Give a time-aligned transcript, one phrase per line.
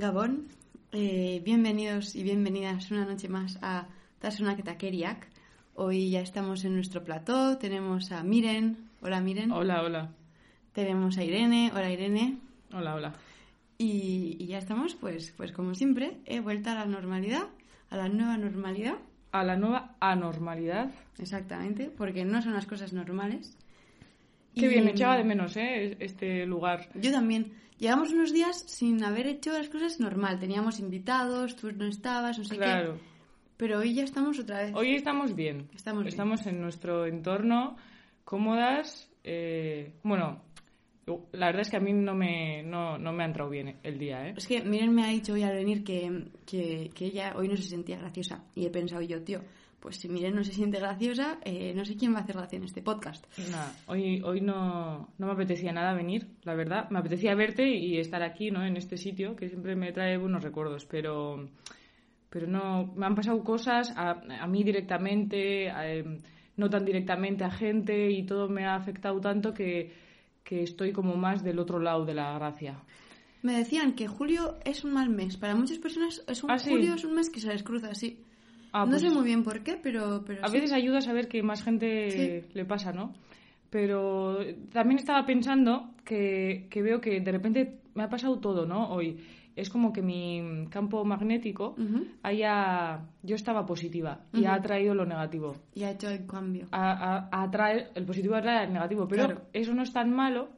[0.00, 0.48] Gabón,
[0.92, 3.86] eh, bienvenidos y bienvenidas una noche más a
[4.18, 5.28] Tasuna Ketakeriak.
[5.74, 9.52] Hoy ya estamos en nuestro plató, tenemos a Miren, hola Miren.
[9.52, 10.10] Hola, hola.
[10.72, 12.38] Tenemos a Irene, hola Irene.
[12.72, 13.12] Hola, hola.
[13.76, 17.48] Y, y ya estamos, pues, pues como siempre, he vuelto a la normalidad,
[17.90, 18.96] a la nueva normalidad.
[19.32, 20.92] A la nueva anormalidad.
[21.18, 23.54] Exactamente, porque no son las cosas normales.
[24.54, 25.96] Qué Y- bien, echaba de menos, ¿eh?
[26.00, 26.88] Este lugar.
[26.94, 27.52] Yo también.
[27.78, 30.38] Llevamos unos días sin haber hecho las cosas normal.
[30.38, 32.94] Teníamos invitados, tú no estabas, no sé Claro.
[32.94, 33.00] qué.
[33.56, 34.72] Pero hoy ya estamos otra vez.
[34.74, 35.68] Hoy estamos bien.
[35.74, 36.08] Estamos bien.
[36.08, 37.76] Estamos en nuestro entorno,
[38.24, 39.08] cómodas.
[39.24, 40.42] eh, bueno,
[41.32, 43.98] la verdad es que a mí no me, no, no me ha entrado bien el
[43.98, 44.34] día, ¿eh?
[44.36, 47.56] Es que Miren me ha dicho hoy al venir que, que, que ella hoy no
[47.56, 48.44] se sentía graciosa.
[48.54, 49.40] Y he pensado yo, tío,
[49.80, 52.56] pues si Miren no se siente graciosa, eh, no sé quién va a hacer gracia
[52.58, 53.26] en este podcast.
[53.50, 56.90] Nada, hoy, hoy no, no me apetecía nada venir, la verdad.
[56.90, 58.64] Me apetecía verte y estar aquí, ¿no?
[58.64, 61.48] En este sitio, que siempre me trae buenos recuerdos, pero,
[62.28, 66.20] pero no, me han pasado cosas a, a mí directamente, a, em,
[66.56, 69.92] no tan directamente a gente y todo me ha afectado tanto que,
[70.44, 72.82] que estoy como más del otro lado de la gracia.
[73.42, 75.38] Me decían que julio es un mal mes.
[75.38, 76.70] Para muchas personas es un ¿Ah, sí?
[76.70, 78.22] julio es un mes que se les cruza así.
[78.72, 80.54] Ah, no pues- sé muy bien por qué, pero, pero A sí.
[80.54, 82.48] veces ayuda a saber que más gente Sí.
[82.54, 83.12] le pasa, ¿no?
[83.70, 84.38] Pero
[84.72, 88.90] también estaba pensando que, que veo que de repente me ha pasado todo, ¿no?
[88.90, 89.18] Hoy
[89.54, 92.06] es como que mi campo magnético Ujú.
[92.22, 93.00] haya...
[93.22, 95.54] Yo estaba positiva y ha atraído lo negativo.
[95.74, 96.66] Y ha hecho el cambio.
[96.72, 99.42] A, a- atrae, el positivo atrae el negativo, pero Claro.
[99.52, 100.48] eso no es tan malo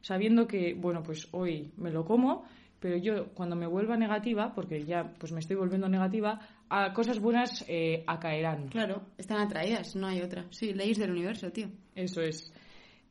[0.00, 2.44] sabiendo que, bueno, pues hoy me lo como,
[2.80, 7.18] pero yo cuando me vuelva negativa, porque ya pues me estoy volviendo negativa, a cosas
[7.20, 8.68] buenas eh, acaerán.
[8.68, 10.46] Claro, están atraídas, no hay otra.
[10.50, 11.68] Sí, leyes del universo, tío.
[11.94, 12.52] Eso es.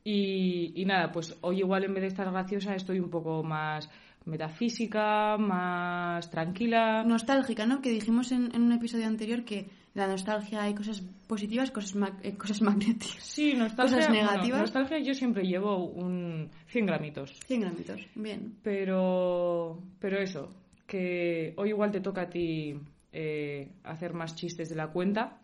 [0.04, 3.88] Y, y nada, pues hoy igual en vez de estar graciosa estoy un poco más
[4.24, 7.02] metafísica, más tranquila.
[7.04, 7.80] Nostálgica, ¿no?
[7.80, 12.18] Que dijimos en, en un episodio anterior que la nostalgia hay cosas positivas, cosas, ma-
[12.22, 13.22] eh, cosas magnéticas.
[13.22, 13.96] Sí, nostalgia.
[13.98, 14.60] Cosas bueno, negativas.
[14.60, 17.32] nostalgia yo siempre llevo un 100 gramitos.
[17.46, 18.56] 100 gramitos, bien.
[18.62, 20.50] Pero, pero eso,
[20.86, 22.74] que hoy igual te toca a ti
[23.18, 25.38] eh, hacer más chistes de la cuenta.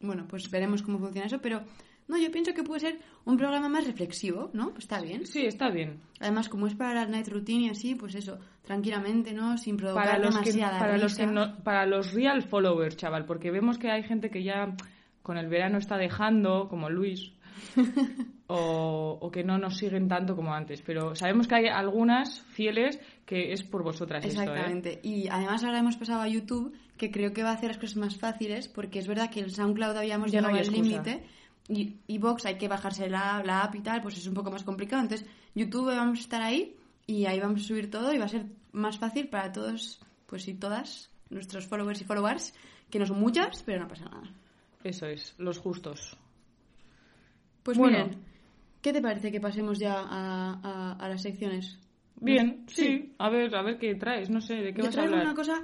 [0.00, 1.60] Bueno, pues veremos cómo funciona eso, pero
[2.08, 4.70] no, yo pienso que puede ser un programa más reflexivo, ¿no?
[4.70, 5.26] Pues está bien.
[5.26, 6.00] Sí, está bien.
[6.20, 9.58] Además, como es para la night routine y así, pues eso, tranquilamente, ¿no?
[9.58, 11.32] Sin provocar Para los, que, demasiada para, los que risa.
[11.32, 14.74] no- para los real followers, chaval, porque vemos que hay gente que ya
[15.22, 17.32] con el verano está dejando, como Luis,
[18.46, 20.82] o, o que no nos siguen tanto como antes.
[20.82, 24.44] Pero sabemos que hay algunas fieles que es por vosotras esto, ¿eh?
[24.44, 25.00] Exactamente.
[25.02, 27.96] Y además ahora hemos pasado a YouTube, que creo que va a hacer las cosas
[27.96, 31.24] más fáciles, porque es verdad que el SoundCloud habíamos Ya llegado al límite.
[31.68, 34.50] Y, y Vox hay que bajarse la, la app y tal, pues es un poco
[34.50, 35.02] más complicado.
[35.02, 36.76] Entonces, YouTube vamos a estar ahí
[37.06, 40.48] y ahí vamos a subir todo y va a ser más fácil para todos, pues
[40.48, 42.54] y todas, nuestros followers y followers,
[42.90, 44.30] que no son muchas, pero no pasa nada.
[44.84, 46.16] Eso es, los justos.
[47.62, 48.04] Pues Bueno.
[48.06, 48.20] miren,
[48.80, 51.78] ¿qué te parece que pasemos ya a, a- a las secciones?
[52.20, 53.14] Bien, sí.
[53.18, 55.26] A ver, a ver qué traes, no sé, ¿de qué Yo vas a traigo hablar?
[55.26, 55.62] una cosa,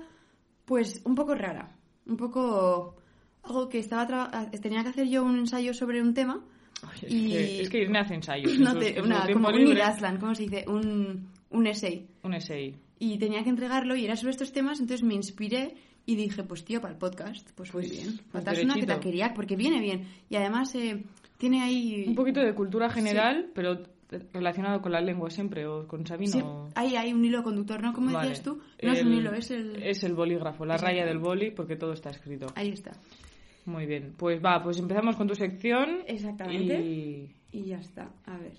[0.64, 1.76] pues, un poco rara.
[2.06, 2.97] Un poco...
[3.45, 6.45] Algo que estaba traba- tenía que hacer yo un ensayo sobre un tema.
[6.83, 8.53] Ay, es, y- que, es que Irene hace ensayos.
[8.53, 10.65] en No te- una- como un ¿cómo se dice?
[10.68, 12.09] Un, un essay.
[12.24, 12.74] Un essay.
[12.98, 15.77] Y tenía que entregarlo y era sobre estos temas, entonces me inspiré
[16.09, 18.16] y dije, pues tío, para el podcast, pues muy Pues, bien.
[18.16, 20.09] pues Faltas una que la quería, porque viene bien.
[20.31, 21.05] Y además eh,
[21.37, 22.07] tiene ahí...
[22.09, 23.83] Un poquito de cultura general, pero
[24.33, 26.69] relacionado con la lengua siempre, o con Sabino.
[26.69, 27.93] Sí, ahí hay un hilo conductor, ¿no?
[27.93, 28.31] ¿Cómo Vale.
[28.31, 28.59] decías tú?
[28.83, 29.83] No es un hilo, es el...
[29.83, 32.47] Es el bolígrafo, la raya del boli, porque todo está escrito.
[32.55, 32.93] Ahí está.
[33.66, 34.15] Muy bien.
[34.16, 35.99] Pues va, pues empezamos con tu sección.
[36.07, 36.81] Exactamente.
[36.81, 37.31] Y...
[37.53, 38.09] Y ya está.
[38.25, 38.53] A ver.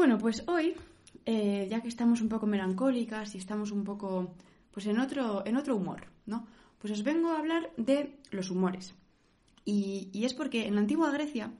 [0.00, 0.72] Bueno, pues hoy,
[1.26, 4.32] eh, ya que estamos un poco melancólicas y estamos un poco
[4.70, 6.46] pues en otro, en otro humor, ¿no?
[6.78, 8.94] Pues os vengo a hablar de los humores.
[9.66, 11.52] Y, y es porque en la antigua Grecia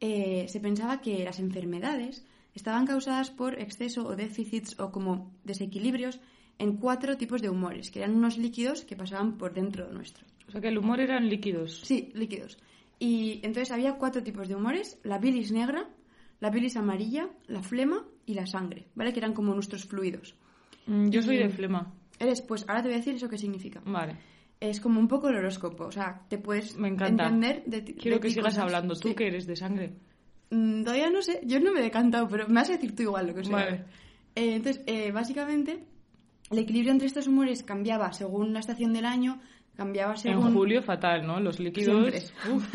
[0.00, 2.26] eh, se pensaba que las enfermedades
[2.56, 6.18] estaban causadas por exceso o déficits o como desequilibrios
[6.58, 10.26] en cuatro tipos de humores, que eran unos líquidos que pasaban por dentro nuestro.
[10.48, 11.82] O sea que el humor eran líquidos.
[11.84, 12.58] Sí, líquidos.
[12.98, 15.88] Y entonces había cuatro tipos de humores, la bilis negra,
[16.40, 19.12] la bilis amarilla, la flema y la sangre, ¿vale?
[19.12, 20.34] Que eran como nuestros fluidos.
[20.86, 21.92] Mm, Yo soy Y- de flema.
[22.18, 23.80] Eres, pues ahora te voy a decir eso qué significa.
[23.84, 24.16] Vale.
[24.60, 27.24] Es como un poco el horóscopo, o sea, te puedes Me encanta.
[27.24, 27.94] entender de ti.
[27.94, 28.64] Quiero de que sigas cosas.
[28.64, 28.94] hablando.
[28.94, 29.14] Tú Sí.
[29.14, 29.94] que eres de sangre.
[30.50, 33.04] Mm, Todavía no sé, yo no me he decantado, pero me vas a decir tú
[33.04, 33.52] igual lo que sea.
[33.54, 33.84] Vale.
[34.34, 35.84] Eh, entonces, eh, básicamente,
[36.50, 39.40] el equilibrio entre estos humores cambiaba según la estación del año,
[39.76, 40.48] cambiaba según...
[40.48, 41.40] En julio fatal, ¿no?
[41.40, 42.32] Los líquidos.
[42.52, 42.74] Uf,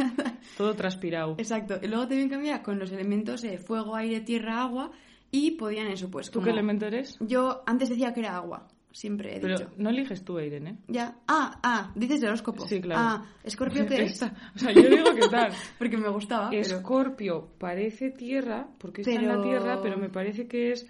[0.57, 1.35] todo transpirado.
[1.37, 1.77] Exacto.
[1.81, 4.91] Y luego también cambiaba con los elementos eh, fuego, aire, tierra, agua
[5.31, 6.45] y podían eso, pues ¿Tú como...
[6.45, 7.17] qué elemento eres?
[7.19, 9.71] Yo antes decía que era agua, siempre he Pero dicho.
[9.77, 10.69] no eliges tú, Irene.
[10.71, 10.77] ¿eh?
[10.87, 11.17] Ya.
[11.27, 12.65] Ah, ah, dices de horóscopo.
[12.67, 13.01] Sí, claro.
[13.03, 14.21] Ah, ¿Escorpio qué es?
[14.23, 15.51] O sea, yo digo que tal.
[15.77, 16.61] Porque me gustaba, pero...
[16.61, 20.89] Escorpio parece tierra, porque está en la Pero- tierra, pero me parece que es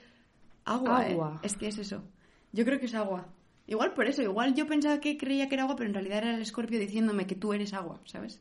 [0.65, 1.11] Agua, ¿eh?
[1.13, 1.39] Agua.
[1.43, 2.03] Es que es eso.
[2.51, 3.27] Yo creo que es agua.
[3.67, 6.35] Igual por eso, igual yo pensaba que creía que era agua, pero en realidad era
[6.35, 8.39] el escorpio diciéndome que tú eres agua, ¿sabes?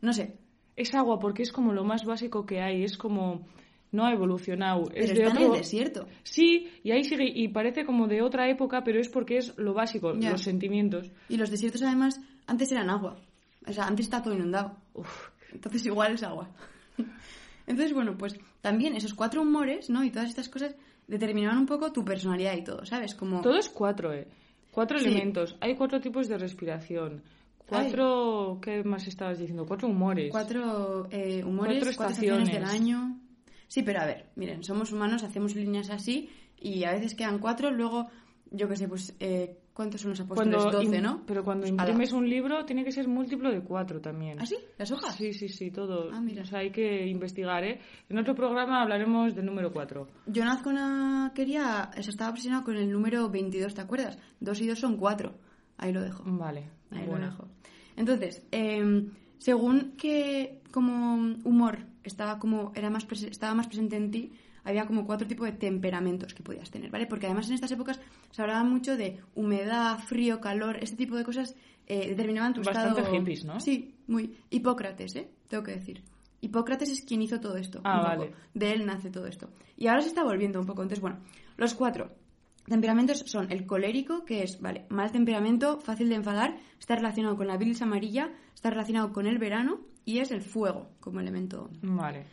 [0.00, 0.36] No sé.
[0.76, 3.46] Es agua porque es como lo más básico que hay, es como
[3.92, 4.84] no ha evolucionado.
[4.84, 5.54] Pero es está de en otro...
[5.54, 6.06] el desierto.
[6.22, 9.74] Sí, y ahí sigue, y parece como de otra época, pero es porque es lo
[9.74, 10.30] básico, Ya.
[10.30, 11.10] los sentimientos.
[11.28, 13.20] Y los desiertos además antes eran agua.
[13.66, 14.76] O sea, antes está todo inundado.
[14.94, 16.50] Uf, Entonces igual es agua.
[17.66, 20.02] Entonces, bueno, pues también esos cuatro humores, ¿no?
[20.02, 20.74] Y todas estas cosas
[21.06, 23.14] determinaban un poco tu personalidad y todo, ¿sabes?
[23.14, 23.40] Como...
[23.42, 24.26] todo es cuatro, ¿eh?
[24.70, 25.06] Cuatro Sí.
[25.06, 25.56] elementos.
[25.60, 27.22] Hay cuatro tipos de respiración.
[27.66, 29.64] Cuatro, ¿qué más estabas diciendo?
[29.64, 30.30] Cuatro humores.
[30.30, 33.20] Cuatro eh, humores, Cuatro cuatro, estaciones del año.
[33.68, 36.28] Sí, pero a ver, miren, somos humanos, hacemos líneas así
[36.58, 38.08] y a veces quedan cuatro, luego,
[38.50, 40.54] yo qué sé, pues, eh, ¿cuántos son los apóstoles?
[40.56, 41.22] Cuando Doce, im- ¿no?
[41.26, 44.38] Pero cuando Pues, imprimes un libro tiene que ser múltiplo de cuatro también.
[44.40, 44.56] ¿Ah, sí?
[44.78, 45.14] ¿Las hojas?
[45.16, 46.10] Sí, sí, sí, todo.
[46.12, 46.42] Ah, mira.
[46.42, 47.80] O sea, hay que investigar, ¿eh?
[48.08, 50.08] En otro programa hablaremos del número cuatro.
[50.26, 54.18] Yo nazco una quería, o sea, estaba obsesionado con el número 22, ¿te acuerdas?
[54.40, 55.34] Dos y dos son cuatro.
[55.78, 56.22] Ahí lo dejo.
[56.26, 56.68] Vale.
[56.90, 57.26] Ahí bueno.
[57.26, 57.48] lo dejo.
[57.96, 59.06] Entonces, eh,
[59.38, 61.14] según que como
[61.44, 64.32] humor estaba como era más estaba más presente en ti,
[64.64, 67.06] había como cuatro tipos de temperamentos que podías tener, ¿vale?
[67.06, 71.24] Porque además en estas épocas se hablaba mucho de humedad, frío, calor, este tipo de
[71.24, 71.54] cosas
[71.86, 73.16] eh, determinaban tu Bastante estado.
[73.16, 73.58] hippies, ¿no?
[73.60, 74.36] Sí, muy.
[74.50, 75.30] Hipócrates, ¿eh?
[75.48, 76.02] Tengo que decir.
[76.40, 77.80] Hipócrates es quien hizo todo esto.
[77.84, 78.18] Ah, un poco.
[78.18, 78.32] vale.
[78.54, 79.50] De él nace todo esto.
[79.76, 80.82] Y ahora se está volviendo un poco.
[80.82, 81.18] Entonces, bueno,
[81.56, 82.12] los cuatro
[82.66, 87.48] temperamentos son el colérico, que es, vale, mal temperamento, fácil de enfadar, está relacionado con
[87.48, 91.68] la bilis amarilla, está relacionado con el verano y es el fuego como elemento.
[91.82, 92.24] Vale.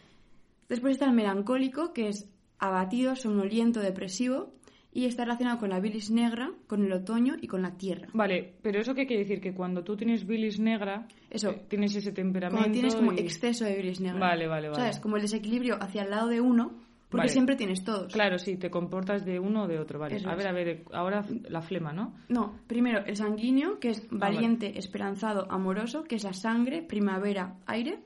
[0.69, 2.30] Después está el melancólico, que es
[2.60, 4.54] abatido, somnoliento, depresivo
[4.92, 8.08] y está relacionado con la bilis negra, con el otoño y con la tierra.
[8.14, 11.52] Vale, pero eso qué quiere decir que cuando tú tienes bilis negra, Eso.
[11.52, 12.58] eh, tienes ese temperamento.
[12.64, 14.19] Cuando tienes como y- exceso de bilis negra.
[14.19, 14.81] Vale, vale, vale.
[14.81, 15.00] ¿Sabes?
[15.00, 16.72] Como el desequilibrio hacia el lado de uno,
[17.10, 17.30] porque Vale.
[17.30, 18.12] siempre tienes todos.
[18.12, 20.16] Claro, sí, te comportas de uno o de otro, vale.
[20.16, 20.38] Eso a es.
[20.39, 22.15] ver, a ver, ahora la flema, ¿no?
[22.27, 24.36] No, primero el sanguíneo, que es Ah, vale.
[24.36, 28.00] valiente, esperanzado, amoroso, que es la sangre, primavera, aire.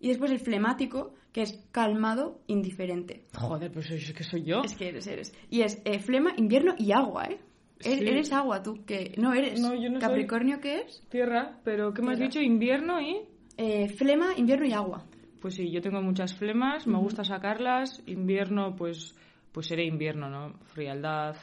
[0.00, 3.24] Y después el flemático, que es calmado, indiferente.
[3.36, 4.62] Joder, pues es que soy yo.
[4.62, 5.34] Es que eres, eres.
[5.50, 7.40] Y es eh, flema, invierno y agua, ¿eh?
[7.80, 8.04] E- Sí.
[8.06, 9.60] Eres agua tú, que no eres.
[9.60, 11.02] No, yo no soy- Capricornio, ¿qué es?
[11.10, 12.40] Tierra, pero ¿qué me has dicho?
[12.40, 13.18] Invierno y...
[13.56, 15.04] Eh, flema, invierno y agua.
[15.42, 18.00] Pues sí, yo tengo muchas flemas, me gusta sacarlas.
[18.06, 19.14] Invierno, pues,
[19.52, 20.54] pues seré invierno, ¿no?
[20.72, 21.34] Frialdad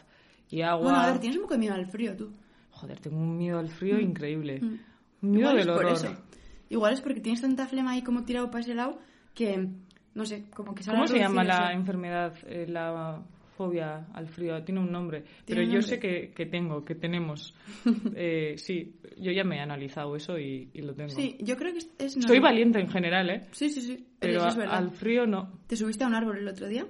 [0.49, 0.83] y agua.
[0.85, 2.31] Bueno, a ver, tienes un poco de miedo al frío tú.
[2.71, 4.59] Joder, tengo un miedo al frío increíble.
[4.61, 4.79] Mm.
[5.23, 5.93] Un miedo Igual del es por horror.
[5.93, 6.23] eso.
[6.69, 8.97] Igual es porque tienes tanta flema ahí como tirado para ese lado
[9.33, 9.67] que,
[10.15, 11.79] no sé, como que ¿Cómo se llama la eso.
[11.79, 13.21] enfermedad, eh, la
[13.57, 14.61] fobia al frío?
[14.63, 15.23] Tiene un nombre.
[15.45, 15.87] Pero un yo nombre?
[15.87, 17.53] sé que, que tengo, que tenemos.
[18.15, 21.09] Eh, sí, yo ya me he analizado eso y, y lo tengo.
[21.09, 21.89] Sí, yo creo que es...
[21.97, 23.41] es Soy valiente en general, ¿eh?
[23.51, 24.05] Sí, sí, sí.
[24.19, 25.59] Pero Eso es al frío no.
[25.67, 26.85] ¿Te subiste a un árbol el otro día?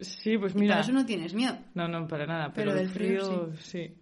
[0.00, 0.74] Sí, pues Y mira.
[0.74, 1.56] para eso no tienes miedo.
[1.74, 2.52] No, no, para nada.
[2.52, 3.94] Pero Pero, del el frío, frío, sí.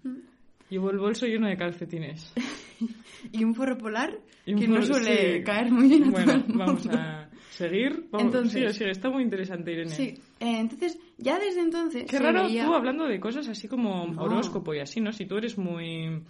[0.71, 2.33] Llevo el bolso lleno de calcetines.
[3.33, 4.17] Y un forro polar
[4.47, 5.45] Y un que no forro- suele sí.
[5.45, 6.59] caer muy bien a todo Bueno, el mundo.
[6.65, 7.20] vamos a
[7.51, 8.09] seguir.
[8.11, 9.91] Vamos, Entonces- sí, sí, está muy interesante, Irene.
[9.91, 12.05] Sí, eh, entonces, ya desde entonces...
[12.11, 14.23] Qué raro veía- tú hablando de cosas así como No.
[14.23, 15.13] horóscopo y así, ¿no?
[15.13, 16.23] Si tú eres muy...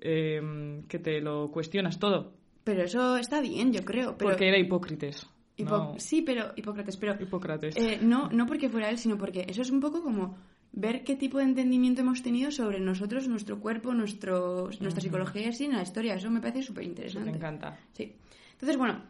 [0.00, 2.32] eh, que te lo cuestionas todo.
[2.64, 4.16] Pero eso está bien, yo creo.
[4.16, 5.26] Pero Porque era Hipócrites.
[5.56, 7.16] Hipo- no Sí, pero Hipócrates, pero...
[7.20, 7.76] Hipócrates.
[7.76, 10.36] eh, no, no porque fuera él, sino porque eso es un poco como
[10.72, 15.46] ver qué tipo de entendimiento hemos tenido sobre nosotros, nuestro cuerpo, nuestro, nuestra psicología y
[15.46, 16.14] así en la historia.
[16.14, 17.30] Eso me parece súper interesante.
[17.30, 17.78] me encanta.
[17.92, 18.12] Sí.
[18.52, 19.02] Entonces, bueno,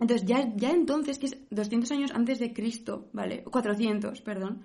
[0.00, 3.44] Entonces, ya, ya entonces, que es 200 años antes de Cristo, ¿vale?
[3.44, 4.62] 400, perdón.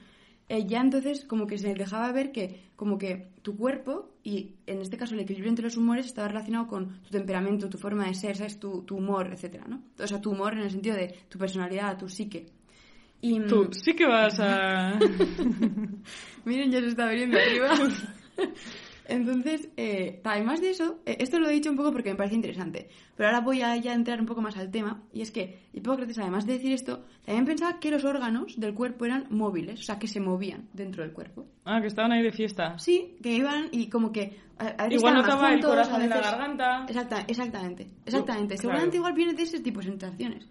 [0.49, 4.79] eh, ya entonces como que se dejaba ver que como que tu cuerpo y en
[4.81, 8.15] este caso el equilibrio entre los humores estaba relacionado con tu temperamento, tu forma de
[8.15, 8.59] ser, ¿sabes?
[8.59, 9.83] Tu, tu humor, etcétera, ¿no?
[9.99, 12.47] O sea, tu humor en el sentido de tu personalidad, tu psique.
[13.21, 14.97] Y, Tú sí que vas a...
[16.45, 17.69] Miren, ya se está abriendo arriba.
[19.09, 22.35] Entonces, eh, además de eso, eh, esto lo he dicho un poco porque me parece
[22.35, 25.59] interesante, pero ahora voy a ya entrar un poco más al tema, y es que
[25.73, 29.83] Hipócrates, además de decir esto, también pensaba que los órganos del cuerpo eran móviles, o
[29.83, 31.47] sea, que se movían dentro del cuerpo.
[31.65, 32.77] Ah, que estaban ahí de fiesta.
[32.77, 34.37] Sí, que iban y como que...
[34.59, 36.85] A, a Igual notaba el corazón en la garganta.
[36.87, 38.55] Exacta- exactamente, exactamente.
[38.55, 38.61] Claro.
[38.61, 40.47] Seguramente igual viene de ese tipo de sensaciones.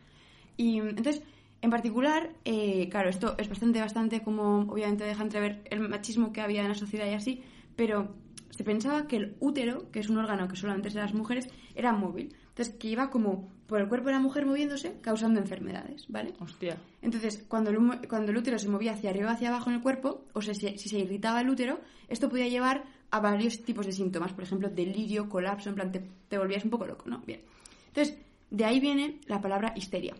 [0.56, 1.22] Y entonces,
[1.60, 6.40] en particular, eh, claro, esto es bastante, bastante como, obviamente deja entrever el machismo que
[6.40, 7.42] había en la sociedad y así,
[7.76, 8.14] pero
[8.58, 11.48] se pensaba que el útero, que es un órgano que solo antes de las mujeres,
[11.76, 12.34] era móvil.
[12.48, 16.34] Entonces, que iba como por el cuerpo de la mujer moviéndose, causando enfermedades, ¿vale?
[16.40, 16.76] Hostia.
[17.00, 19.82] Entonces, cuando el, cuando el útero se movía hacia arriba o hacia abajo en el
[19.82, 23.86] cuerpo, o sea, si, si se irritaba el útero, esto podía llevar a varios tipos
[23.86, 27.20] de síntomas, por ejemplo, delirio, colapso, en plan, te, te volvías un poco loco, ¿no?
[27.20, 27.42] Bien.
[27.86, 28.18] Entonces,
[28.50, 30.16] de ahí viene la palabra histeria,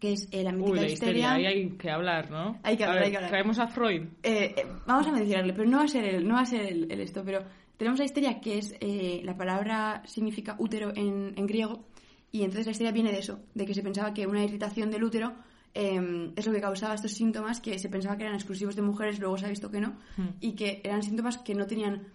[0.00, 1.32] que es eh, la mítica Uy, la histeria.
[1.32, 2.58] ahí hay que hablar, ¿no?
[2.62, 3.30] Hay que A hablar, ver, hay que hablar.
[3.30, 4.02] Traemos a Freud.
[4.22, 6.60] Eh, eh, vamos a mencionarle, pero no va a ser el, no va a ser
[6.62, 7.40] el, el esto, pero
[7.76, 11.84] tenemos la histeria que es eh, la palabra significa útero en, en griego
[12.32, 15.04] y entonces la histeria viene de eso, de que se pensaba que una irritación del
[15.04, 15.32] útero
[15.74, 19.18] eh, es lo que causaba estos síntomas que se pensaba que eran exclusivos de mujeres,
[19.18, 20.28] luego se ha visto que no Hmm.
[20.40, 22.06] y que eran síntomas que no tenían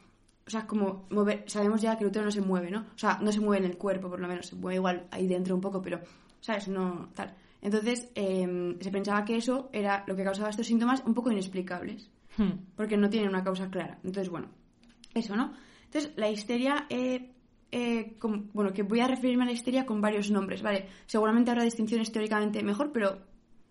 [0.48, 2.80] o sea, como mover, sabemos ya que el útero no se mueve, ¿no?
[2.96, 5.28] O sea, no se mueve en el cuerpo, por lo menos, se mueve igual ahí
[5.28, 6.02] dentro un poco, pero,
[6.42, 6.68] ¿sabes?
[6.68, 7.36] No, tal.
[7.62, 12.10] Entonces, eh, se pensaba que eso era lo que causaba estos síntomas un poco inexplicables
[12.38, 12.52] Hmm.
[12.76, 13.98] porque no tienen una causa clara.
[14.04, 14.48] Entonces, bueno,
[15.14, 15.54] eso, ¿no?
[15.86, 17.32] Entonces, la histeria, eh,
[17.72, 20.88] eh, com- bueno, que voy a referirme a la histeria con varios nombres, ¿vale?
[21.06, 23.20] Seguramente habrá distinciones teóricamente mejor, pero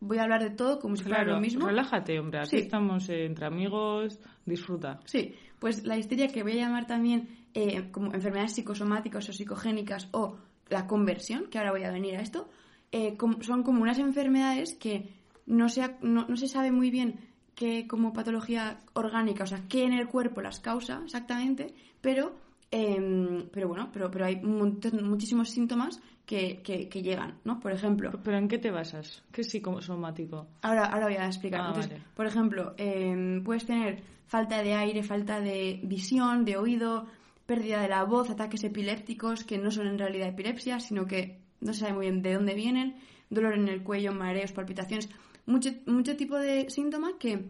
[0.00, 1.66] voy a hablar de todo como si fuera Claro, lo mismo.
[1.66, 2.40] relájate, hombre.
[2.40, 2.56] Aquí Sí.
[2.58, 4.18] estamos entre amigos.
[4.46, 5.00] Disfruta.
[5.06, 10.08] Sí, pues la histeria que voy a llamar también eh, como enfermedades psicosomáticas o psicogénicas
[10.12, 10.36] o
[10.68, 12.48] la conversión, que ahora voy a venir a esto,
[12.92, 15.08] eh, son como unas enfermedades que
[15.46, 17.20] no se, ha- no, no se sabe muy bien
[17.54, 22.34] qué como patología orgánica, o sea, qué en el cuerpo las causa exactamente, pero,
[22.70, 27.58] em, pero bueno, pero, pero hay muchísimos síntomas que, que, que llegan, ¿no?
[27.60, 29.22] Por ejemplo, ¿Pero en qué te basas?
[29.32, 30.46] ¿Qué es psicosomático?
[30.62, 31.60] Ahora, ahora voy a explicar.
[31.60, 32.04] Ah, Entonces, vale.
[32.14, 37.06] por ejemplo, eh, puedes tener falta de aire, falta de visión, de oído,
[37.46, 41.72] pérdida de la voz, ataques epilépticos que no son en realidad epilepsia, sino que no
[41.72, 42.96] se sabe muy bien de dónde vienen,
[43.28, 45.08] dolor en el cuello, mareos, palpitaciones,
[45.46, 47.44] mucho, mucho tipo de síntomas que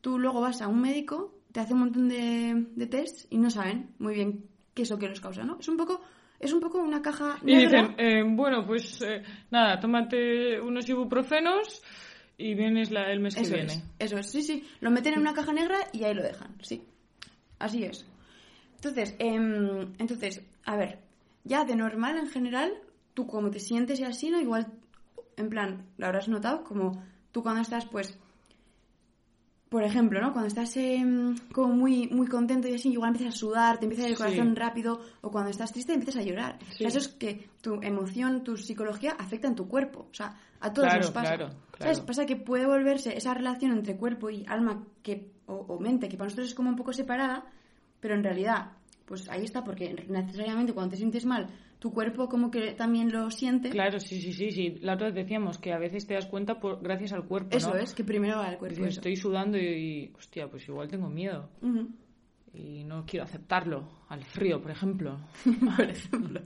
[0.00, 3.50] tú luego vas a un médico, te hace un montón de, de tests y no
[3.50, 4.44] saben muy bien
[4.74, 5.58] qué es lo que los causa, ¿no?
[5.60, 6.00] Es un poco,
[6.40, 11.82] es un poco una caja Y dicen, eh, bueno, pues eh, nada, tómate unos ibuprofenos
[12.38, 13.64] y vienes la- el mes que viene.
[13.64, 14.64] es, eso es, sí, sí.
[14.80, 16.82] Lo meten en una caja negra y ahí lo dejan, sí.
[17.58, 18.06] Así es.
[18.76, 20.98] Entonces, em, entonces, a ver,
[21.44, 22.72] ya de normal en general,
[23.14, 24.40] tú como te sientes y así, ¿no?
[24.40, 24.66] Igual,
[25.36, 27.02] en plan, lo habrás notado, como
[27.32, 28.18] tú cuando estás, pues,
[29.68, 30.32] por ejemplo, ¿no?
[30.32, 34.06] Cuando estás em, como muy, muy contento y así, igual empiezas a sudar, te empieza
[34.06, 34.22] el Sí.
[34.22, 36.58] corazón rápido, o cuando estás triste empiezas a llorar.
[36.60, 36.84] O sea, Sí.
[36.84, 40.08] eso es que tu emoción, tu psicología afecta en tu cuerpo.
[40.10, 41.36] O sea, a todos Claro, nos pasa.
[41.36, 41.46] claro,
[41.78, 41.96] ¿Sabes?
[41.98, 42.06] claro.
[42.06, 46.18] Pasa que puede volverse esa relación entre cuerpo y alma que, o, o mente, que
[46.18, 47.46] para nosotros es como un poco separada,
[47.98, 48.72] pero en realidad,
[49.06, 51.46] pues ahí está, porque necesariamente cuando te sientes mal,
[51.82, 53.70] tu cuerpo como que también lo siente.
[53.70, 54.78] Claro, sí, sí, sí, sí.
[54.82, 57.74] La otra vez decíamos que a veces te das cuenta por, gracias al cuerpo, Eso
[57.74, 57.80] ¿no?
[57.80, 58.76] es, que primero va el cuerpo.
[58.76, 61.50] Dices, estoy sudando y, y, hostia, pues igual tengo miedo.
[62.54, 64.04] Y no quiero aceptarlo.
[64.10, 65.18] Al frío, por ejemplo.
[65.76, 66.42] por ejemplo.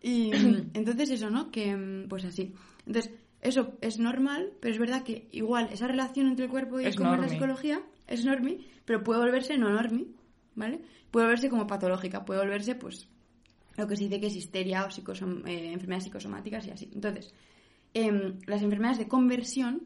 [0.00, 0.30] Y
[0.74, 1.50] entonces eso, ¿no?
[1.50, 2.54] Que mm, pues así.
[2.86, 6.84] Entonces, eso es normal, pero es verdad que igual esa relación entre el cuerpo y
[6.84, 10.06] Es cómo es la psicología es normi, pero puede volverse no normi,
[10.54, 10.82] ¿vale?
[11.10, 13.08] Puede volverse como patológica, puede volverse pues
[13.78, 16.90] lo que se dice que es histeria o psicosom- eh, enfermedades psicosomáticas y así.
[16.92, 17.32] Entonces,
[17.94, 19.82] em, las enfermedades de conversión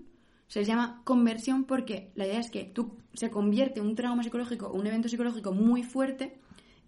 [0.49, 4.66] se les llama conversión porque la idea es que tú se convierte un trauma psicológico
[4.66, 6.38] o un evento psicológico muy fuerte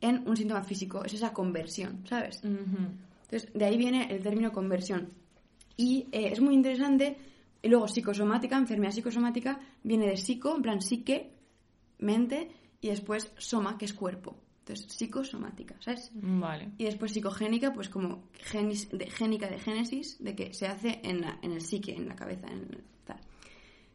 [0.00, 1.04] en un síntoma físico.
[1.04, 2.42] Es esa conversión, ¿sabes?
[3.24, 5.08] Entonces, de ahí viene el término conversión.
[5.76, 7.16] Y eh, es muy interesante.
[7.62, 11.32] Y luego, psicosomática, enfermedad psicosomática, viene de psico, en plan psique,
[11.98, 12.50] mente,
[12.82, 14.36] y después soma, que es cuerpo.
[14.66, 16.10] Entonces, psicosomática, ¿sabes?
[16.14, 16.70] Vale.
[16.78, 21.20] Y después psicogénica, pues como genis, de, génica de génesis, de que se hace en,
[21.20, 23.18] la- en el psique, en la cabeza, en el- tal.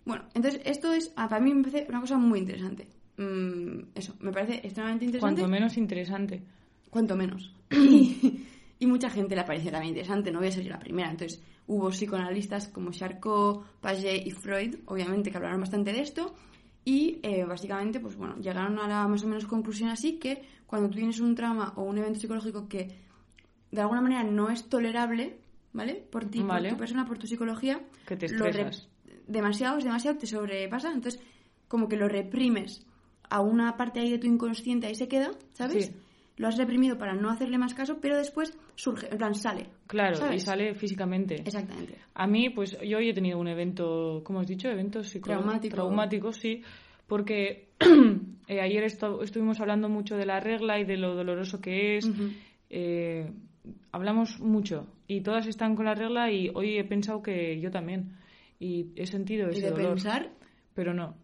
[0.06, 2.88] Bueno, entonces esto es, ah, para mí me parece una cosa muy interesante.
[3.18, 5.42] Mm, eso, me parece extremadamente interesante.
[5.42, 6.44] Cuanto menos interesante.
[6.92, 7.52] Cuanto menos.
[7.72, 8.46] Y,
[8.82, 11.10] Y mucha gente le pareció también interesante, no voy a ser yo la primera.
[11.12, 16.34] Entonces hubo psicoanalistas como Charcot, Paget y Freud, obviamente, que hablaron bastante de esto.
[16.86, 20.90] Y eh, básicamente, pues bueno, llegaron a la más o menos conclusión así que cuando
[20.90, 22.96] tú tienes un trauma o un evento psicológico que
[23.72, 25.38] de alguna manera no es tolerable,
[25.74, 25.96] ¿vale?
[25.96, 26.70] Por ti, Vale.
[26.70, 28.88] por tu persona, por tu psicología, Que te estresas.
[29.28, 31.22] demasiado, es demasiado, te sobrepasa, entonces
[31.68, 32.86] como que lo reprimes
[33.30, 35.88] a una parte ahí de tu inconsciente, ahí se queda, ¿sabes?
[35.88, 35.92] Sí.
[36.40, 39.68] Lo has reprimido para no hacerle más caso, pero después surge, en plan, sale.
[39.86, 41.36] Claro, y sale físicamente.
[41.36, 41.96] Exactamente.
[42.16, 44.68] A mí, pues yo hoy he tenido un evento, ¿cómo has dicho?
[44.70, 45.76] Evento Traumático.
[45.76, 46.64] traumático, sí,
[47.06, 47.68] porque
[48.48, 52.10] eh, ayer estu- estuvimos hablando mucho de la regla y de lo doloroso que es.
[52.70, 53.30] Eh,
[53.92, 58.16] hablamos mucho y todas están con la regla y hoy he pensado que yo también.
[58.62, 60.30] Y he sentido Y ese de dolor, pensar,
[60.74, 61.16] pero no.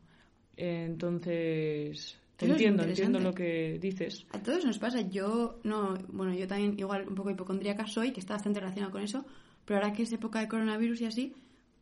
[0.58, 4.26] Eh, entonces, te entiendo, entiendo lo que dices.
[4.32, 5.02] a todos nos pasa.
[5.02, 9.02] Yo, no, bueno, yo también igual un poco hipocondríaca soy, que está bastante relacionado con
[9.02, 9.26] eso,
[9.66, 11.34] pero ahora que es época de coronavirus y así,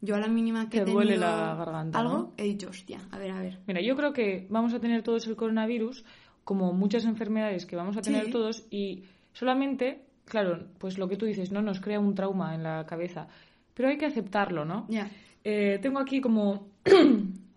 [0.01, 2.33] yo a la mínima que Te he duele la garganta, algo, ¿no?
[2.38, 3.60] he dicho, hostia, a ver, a ver.
[3.67, 6.03] Mira, yo creo que vamos a tener todos el coronavirus,
[6.43, 8.31] como muchas enfermedades que vamos a tener Sí.
[8.31, 11.62] todos, y solamente, claro, pues lo que tú dices, ¿no?
[11.62, 13.27] Nos crea un trauma en la cabeza.
[13.74, 14.86] Pero hay que aceptarlo, ¿no?
[14.89, 15.10] Ya.
[15.43, 16.67] Eh, tengo aquí como.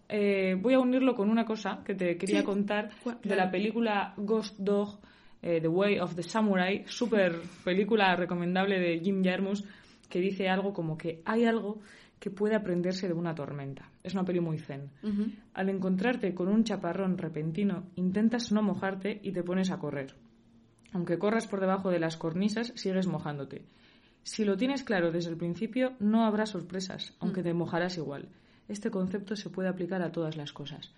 [0.09, 2.45] Eh, voy a unirlo con una cosa que te quería Sí.
[2.47, 2.91] contar
[3.23, 5.01] de la película Ghost Dog,
[5.43, 9.65] eh, The Way of the Samurai, súper película recomendable de Jim Jarmusch,
[10.09, 11.81] que dice algo como que hay algo
[12.19, 13.91] que puede aprenderse de una tormenta.
[14.03, 14.91] Es una peli muy zen.
[15.03, 15.27] Ujú.
[15.53, 20.15] Al encontrarte con un chaparrón repentino, intentas no mojarte y te pones a correr.
[20.93, 23.67] Aunque corras por debajo de las cornisas, sigues mojándote.
[24.23, 28.29] Si lo tienes claro desde el principio, no habrá sorpresas, aunque te mojarás igual.
[28.69, 30.93] Este concepto se puede aplicar a todas las cosas.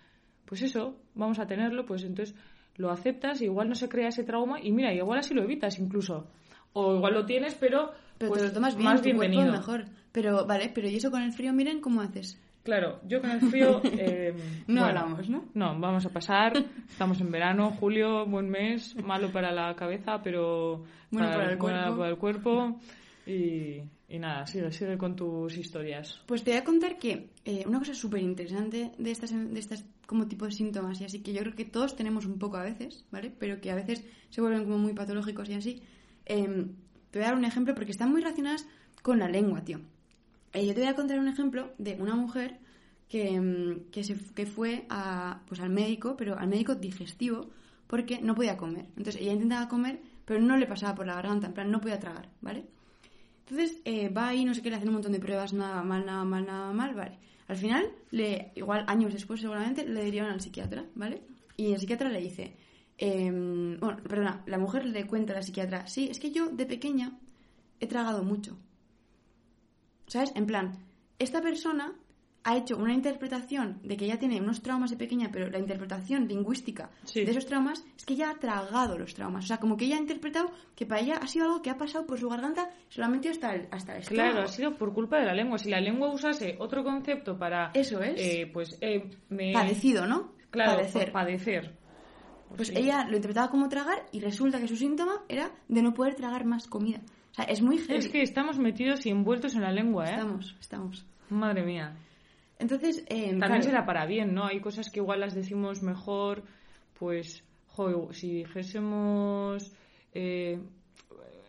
[0.45, 2.35] Pues eso, vamos a tenerlo, pues entonces
[2.75, 6.27] lo aceptas, igual no se crea ese trauma y mira, igual así lo evitas incluso.
[6.73, 9.51] O igual lo tienes, pero, Pero pues, te lo tomas bien, más bienvenido.
[9.51, 9.85] mejor.
[10.11, 12.39] Pero, vale, pero ¿y eso con el frío, miren cómo haces?
[12.63, 13.81] Claro, yo con el frío...
[13.83, 14.33] eh,
[14.67, 15.45] No bueno, hablamos, ¿no?
[15.53, 16.53] No, vamos a pasar.
[16.89, 22.17] Estamos en verano, julio, buen mes, malo para la cabeza, pero Bueno el para el
[22.17, 22.79] cuerpo.
[23.25, 26.19] Y, y nada, sigue, sigue con tus historias.
[26.25, 29.85] Pues te voy a contar que eh, una cosa súper interesante de estas, de estas
[30.07, 32.63] como tipo de síntomas y así que yo creo que todos tenemos un poco a
[32.63, 33.31] veces, ¿vale?
[33.37, 35.83] Pero que a veces se vuelven como muy patológicos y así.
[36.25, 36.73] Em,
[37.11, 38.65] te voy a dar un ejemplo porque están muy relacionadas
[39.03, 39.79] con la lengua, tío.
[40.53, 42.57] Eh, yo te voy a contar un ejemplo de una mujer
[43.07, 47.49] que, em, que, se, que fue a, pues al médico, pero al médico digestivo,
[47.85, 48.85] porque no podía comer.
[48.97, 51.99] Entonces ella intentaba comer, pero no le pasaba por la garganta, en plan no podía
[51.99, 52.65] tragar, ¿vale?
[53.49, 56.05] Entonces eh, va ahí, no sé qué, le hacen un montón de pruebas, nada mal,
[56.05, 57.17] nada mal, nada mal, vale.
[57.47, 61.23] Al final, le, igual años después seguramente, le derivan al psiquiatra, ¿vale?
[61.57, 62.55] Y el psiquiatra le dice,
[62.97, 66.67] em, bueno, perdona, la mujer le cuenta a la psiquiatra, sí, es que yo de
[66.67, 67.17] pequeña
[67.79, 68.59] he tragado mucho.
[70.05, 70.31] ¿Sabes?
[70.35, 70.77] En plan,
[71.17, 71.95] esta persona
[72.43, 76.27] ha hecho una interpretación de que ella tiene unos traumas de pequeña, pero la interpretación
[76.27, 77.23] lingüística Sí.
[77.25, 79.43] de esos traumas es que ella ha tragado los traumas.
[79.45, 81.77] O sea, como que ella ha interpretado que para ella ha sido algo que ha
[81.77, 84.31] pasado por su garganta solamente hasta el, hasta el estómago.
[84.31, 85.57] Claro, ha sido por culpa de la lengua.
[85.57, 87.71] Si la lengua usase otro concepto para...
[87.73, 88.13] Eso es.
[88.19, 89.51] eh, pues eh, me...
[89.53, 90.31] Padecido, ¿no?
[90.49, 91.03] Claro, Padecer.
[91.05, 91.75] por padecer.
[92.55, 92.73] Pues Sí.
[92.77, 96.45] ella lo interpretaba como tragar y resulta que su síntoma era de no poder tragar
[96.45, 96.99] más comida.
[97.31, 97.99] O sea, es muy heavy.
[97.99, 100.13] Es que estamos metidos y envueltos en la lengua, ¿eh?
[100.13, 101.05] Estamos, estamos.
[101.29, 101.95] Madre mía.
[102.59, 104.45] Entonces, eh, También claro, será para bien, ¿no?
[104.45, 106.43] Hay cosas que igual las decimos mejor,
[106.99, 109.71] pues, jo, si dijésemos,
[110.13, 110.59] eh,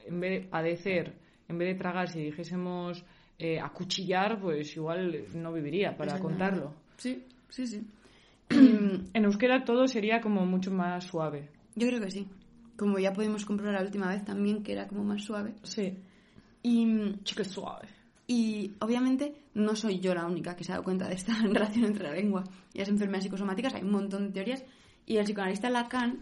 [0.07, 1.15] en vez de padecer,
[1.49, 3.05] en vez de tragar, si dijésemos
[3.39, 6.75] eh, acuchillar, pues igual no viviría para contarlo.
[6.97, 7.87] Sí, sí, sí.
[9.13, 11.49] En euskera todo sería como mucho más suave.
[11.75, 12.29] Yo creo que sí.
[12.77, 15.55] Como ya pudimos comprobar la última vez también, que era como más suave.
[15.63, 15.99] Sí.
[16.63, 17.89] Y, Chica suave.
[18.33, 21.85] Y obviamente no soy yo la única que se ha dado cuenta de esta relación
[21.87, 23.75] entre la lengua y las enfermedades psicosomáticas.
[23.75, 24.63] Hay un montón de teorías.
[25.05, 26.21] Y el psicoanalista Lacan,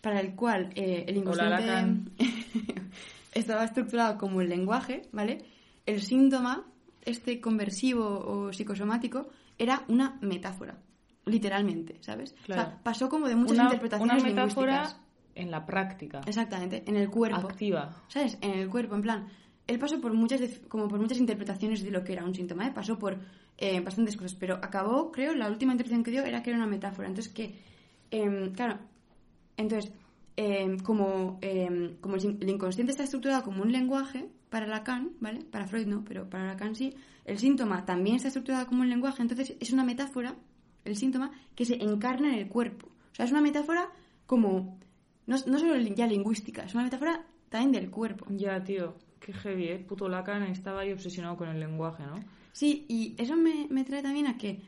[0.00, 2.10] para el cual eh, el Hola, inconsciente Lacan.
[3.34, 5.38] estaba estructurado como el lenguaje, ¿vale?
[5.84, 6.64] El síntoma,
[7.04, 9.26] este conversivo o psicosomático,
[9.58, 10.78] era una metáfora.
[11.26, 12.34] Literalmente, ¿sabes?
[12.42, 12.62] O Claro.
[12.62, 15.02] sea, pasó como de muchas Una, interpretaciones una metáfora lingüísticas.
[15.34, 17.48] en la práctica, Exactamente, en el cuerpo.
[17.48, 17.96] activa.
[18.08, 18.38] ¿Sabes?
[18.40, 19.26] En el cuerpo, en plan.
[19.66, 22.72] Él pasó por muchas, como por muchas interpretaciones de lo que era un síntoma, ¿eh?
[22.74, 23.18] Pasó por
[23.58, 26.66] eh, bastantes cosas, pero acabó, creo, la última interpretación que dio era que era una
[26.66, 27.08] metáfora.
[27.08, 27.54] Entonces, que,
[28.10, 28.78] em, claro,
[29.56, 29.92] entonces,
[30.36, 35.44] em, como, em, como el inconsciente está estructurado como un lenguaje, para Lacan, ¿vale?
[35.50, 36.94] Para Freud no, pero para Lacan sí,
[37.24, 40.36] el síntoma también está estructurado como un lenguaje, entonces es una metáfora,
[40.84, 42.88] el síntoma, que se encarna en el cuerpo.
[43.12, 43.88] O sea, es una metáfora
[44.26, 44.78] como,
[45.26, 48.26] no, no solo ya lingüística, es una metáfora también del cuerpo.
[48.28, 49.78] Ya, tío, qué heavy, ¿eh?
[49.78, 52.16] Puto Lacan estaba ahí obsesionado con el lenguaje, ¿no?
[52.52, 54.60] Sí, y eso me, me trae también a que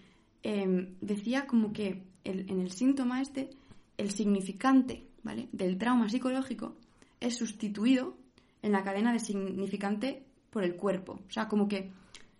[0.42, 3.50] em, decía como que el- en el síntoma este,
[3.98, 5.48] el significante, ¿vale?
[5.52, 6.76] Del trauma psicológico
[7.20, 8.16] es sustituido
[8.62, 11.20] en la cadena de significante por el cuerpo.
[11.26, 11.90] O sea, como que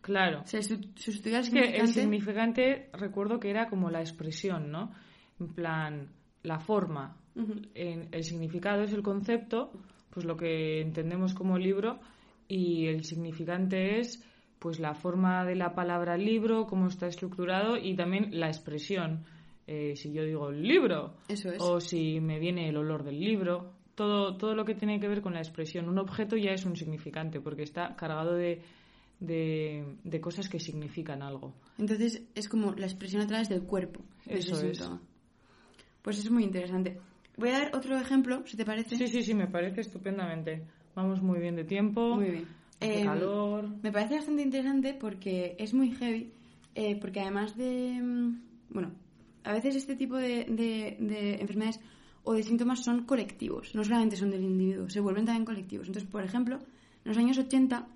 [0.01, 0.43] Claro.
[0.45, 2.01] se su- sustituye al Es que el significante...
[2.01, 4.93] significante, recuerdo que era como la expresión, ¿no?
[5.41, 6.09] En plan,
[6.43, 7.17] la forma.
[7.75, 9.73] En- el significado es el concepto,
[10.15, 11.99] pues lo que entendemos como libro,
[12.47, 14.25] y el significante es
[14.61, 19.27] pues la forma de la palabra libro, cómo está estructurado y también la expresión.
[19.67, 21.61] Eh, si yo digo libro, Eso es.
[21.61, 25.21] o si me viene el olor del libro, todo, todo lo que tiene que ver
[25.21, 25.89] con la expresión.
[25.89, 28.63] Un objeto ya es un significante porque está cargado de,
[29.21, 31.55] de, de cosas que significan algo.
[31.79, 34.01] Entonces es como la expresión a través del cuerpo.
[34.27, 34.91] Eso es.
[36.03, 37.01] Pues es muy interesante.
[37.37, 38.97] Voy a dar otro ejemplo, si te parece.
[38.97, 40.63] Sí, sí, sí, me parece estupendamente.
[40.95, 42.15] Vamos muy bien de tiempo.
[42.17, 42.49] Muy bien.
[42.81, 43.69] Hace Em, calor.
[43.83, 46.33] Me parece bastante interesante porque es muy heavy,
[46.75, 47.99] eh, porque además de...
[48.01, 48.93] mm, Bueno,
[49.45, 51.81] a veces este tipo de, de- de enfermedades
[52.23, 55.87] o de síntomas son colectivos, no solamente son del individuo, se vuelven también colectivos.
[55.89, 57.87] Entonces, por ejemplo, en los años 80,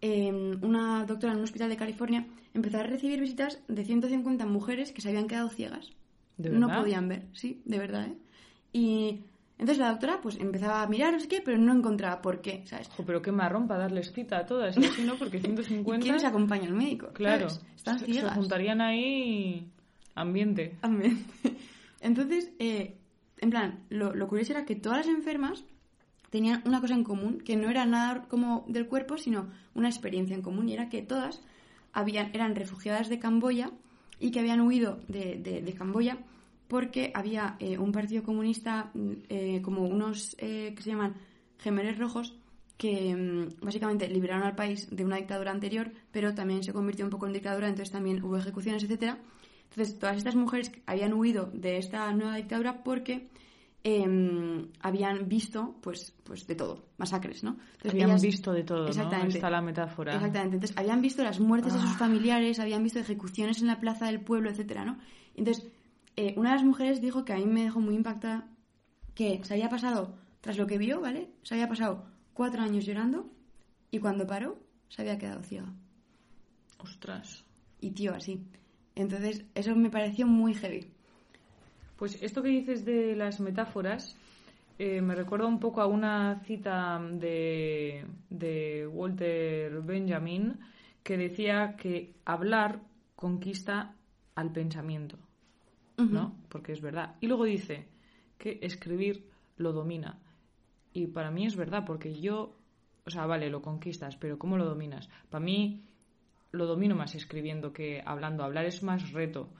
[0.00, 0.30] eh,
[0.62, 5.00] una doctora en un hospital de California empezó a recibir visitas de 150 mujeres que
[5.00, 5.90] se habían quedado ciegas.
[6.36, 6.80] ¿De no verdad?
[6.82, 8.14] podían ver, sí, de verdad, ¿eh?
[8.74, 9.20] Y
[9.56, 12.62] entonces la doctora pues empezaba a mirar, no sé qué, pero no encontraba por qué,
[12.66, 12.88] ¿sabes?
[12.90, 14.76] Ojo, pero qué marrón para darles cita a todas.
[14.78, 15.14] Y así, ¿no?
[15.16, 16.02] Porque ¿Y 150...
[16.04, 17.08] quién se acompaña al médico?
[17.14, 17.48] Claro.
[17.48, 17.64] ¿sabes?
[17.76, 18.34] Están se, se ciegas.
[18.34, 19.70] juntarían ahí
[20.16, 20.76] ambiente.
[20.82, 21.24] Amén.
[22.00, 22.96] Entonces, eh,
[23.38, 25.64] en plan, lo, lo curioso era que todas las enfermas
[26.30, 30.34] tenían una cosa en común, que no era nada como del cuerpo, sino una experiencia
[30.34, 31.40] en común, y era que todas
[31.92, 33.70] habían, eran refugiadas de Camboya
[34.18, 36.18] y que habían huido de, de- de Camboya
[36.74, 41.14] porque había eh, un partido comunista, mm, eh, como unos eh, que se llaman
[41.56, 42.34] gemeres rojos,
[42.76, 47.12] que mm, básicamente liberaron al país de una dictadura anterior, pero también se convirtió un
[47.12, 49.18] poco en dictadura, entonces también hubo ejecuciones, etcétera.
[49.70, 53.28] Entonces, todas estas mujeres habían huido de esta nueva dictadura porque
[53.84, 57.50] em, habían visto, pues, pues de todo, masacres, ¿no?
[57.74, 58.88] Entonces, Habían ellas- visto de todo, ¿no?
[58.88, 59.34] Exactamente.
[59.36, 60.14] Está la metáfora.
[60.14, 60.56] Exactamente.
[60.56, 61.98] Entonces, habían visto las muertes de sus Ah.
[61.98, 64.98] familiares, habían visto ejecuciones en la plaza del pueblo, etcétera, ¿no?
[65.36, 65.70] Entonces,
[66.16, 68.48] eh, una de las mujeres dijo que a mí me dejó muy impactada
[69.14, 71.30] que se había pasado, tras lo que vio, ¿vale?
[71.42, 73.30] Se había pasado cuatro años llorando
[73.90, 75.72] y cuando paró se había quedado ciega.
[76.78, 77.44] Ostras.
[77.80, 78.44] Y tío, así.
[78.94, 80.86] Entonces, eso me pareció muy heavy.
[81.96, 84.16] Pues esto que dices de las metáforas
[84.78, 90.58] eh, me recuerda un poco a una cita de, de Walter Benjamin
[91.04, 92.80] que decía que hablar
[93.14, 93.94] conquista
[94.34, 95.16] al pensamiento,
[95.96, 96.36] ¿no?
[96.48, 97.16] Porque es verdad.
[97.20, 97.88] Y luego dice
[98.38, 100.20] que escribir lo domina.
[100.92, 102.56] Y para mí es verdad, porque yo,
[103.04, 105.08] o sea, vale, lo conquistas, pero ¿cómo lo dominas?
[105.30, 105.84] Para mí
[106.52, 108.44] lo domino más escribiendo que hablando.
[108.44, 109.52] Hablar es más reto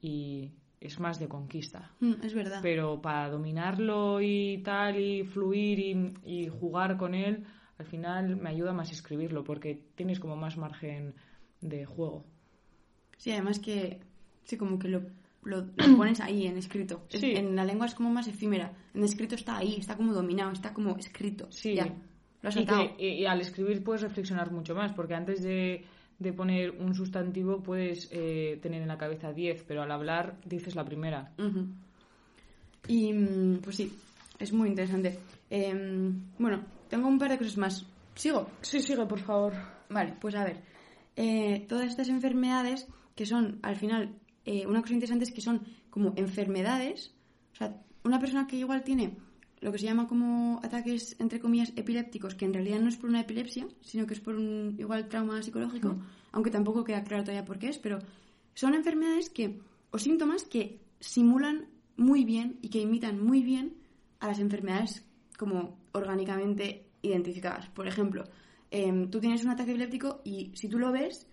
[0.00, 1.92] y es más de conquista.
[2.00, 2.60] Mm, es verdad.
[2.62, 7.44] Pero para dominarlo y tal, y fluir y, y jugar con él,
[7.78, 11.14] al final me ayuda más escribirlo, porque tienes como más margen
[11.60, 12.24] de juego.
[13.16, 14.00] Sí, además que,
[14.44, 15.02] sí, como que lo,
[15.44, 17.04] lo- lo pones ahí en escrito.
[17.08, 17.32] Sí.
[17.34, 18.72] En la lengua es como más efímera.
[18.94, 21.46] En escrito está ahí, está como dominado, está como escrito.
[21.50, 21.74] Sí.
[21.74, 21.86] Ya,
[22.42, 22.96] lo has Y, atado.
[22.96, 25.84] que- y- y al escribir puedes reflexionar mucho más, porque antes de,
[26.18, 30.74] de poner un sustantivo puedes eh, tener en la cabeza 10, pero al hablar dices
[30.74, 31.32] la primera.
[32.88, 33.92] Y mm, pues sí,
[34.38, 35.18] es muy interesante.
[35.50, 37.86] Em, bueno, tengo un par de cosas más.
[38.14, 38.50] ¿Sigo?
[38.60, 39.52] Sí, sigue, por favor.
[39.88, 40.60] Vale, pues a ver.
[41.16, 45.62] Eh, todas estas enfermedades que son, al final, eh, una cosa interesante es que son
[45.90, 47.14] como enfermedades.
[47.52, 49.16] O sea, una persona que igual tiene
[49.60, 53.10] lo que se llama como ataques, entre comillas, epilépticos, que en realidad no es por
[53.10, 55.98] una epilepsia, sino que es por un igual trauma psicológico,
[56.32, 57.98] aunque tampoco queda claro todavía por qué es, pero
[58.54, 63.74] son enfermedades que, o síntomas que simulan muy bien y que imitan muy bien
[64.20, 65.04] a las enfermedades
[65.36, 67.68] como orgánicamente identificadas.
[67.68, 68.24] Por ejemplo,
[68.70, 71.26] em, tú tienes un ataque epiléptico y si tú lo ves,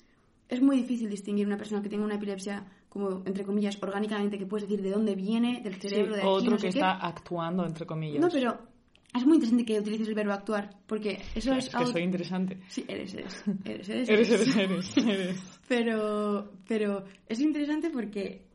[0.49, 4.45] es muy difícil distinguir una persona que tenga una epilepsia como, entre comillas, orgánicamente, que
[4.45, 6.79] puedes decir de dónde viene, del cerebro, de aquí, otro no sé que qué.
[6.79, 8.21] está actuando, entre comillas.
[8.21, 8.57] No, pero
[9.13, 12.03] es muy interesante que utilices el verbo actuar, porque eso es, es que algo- soy
[12.03, 12.59] interesante.
[12.69, 15.41] Sí, eres, eres, eres, eres, Eres, eres, eres, eres.
[15.67, 18.45] Pero, pero es interesante porque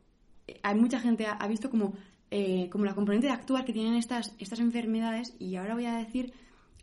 [0.63, 1.93] hay mucha gente ha, ha visto como,
[2.31, 5.97] eh, como la componente de actuar que tienen estas, estas enfermedades y ahora voy a
[5.99, 6.33] decir,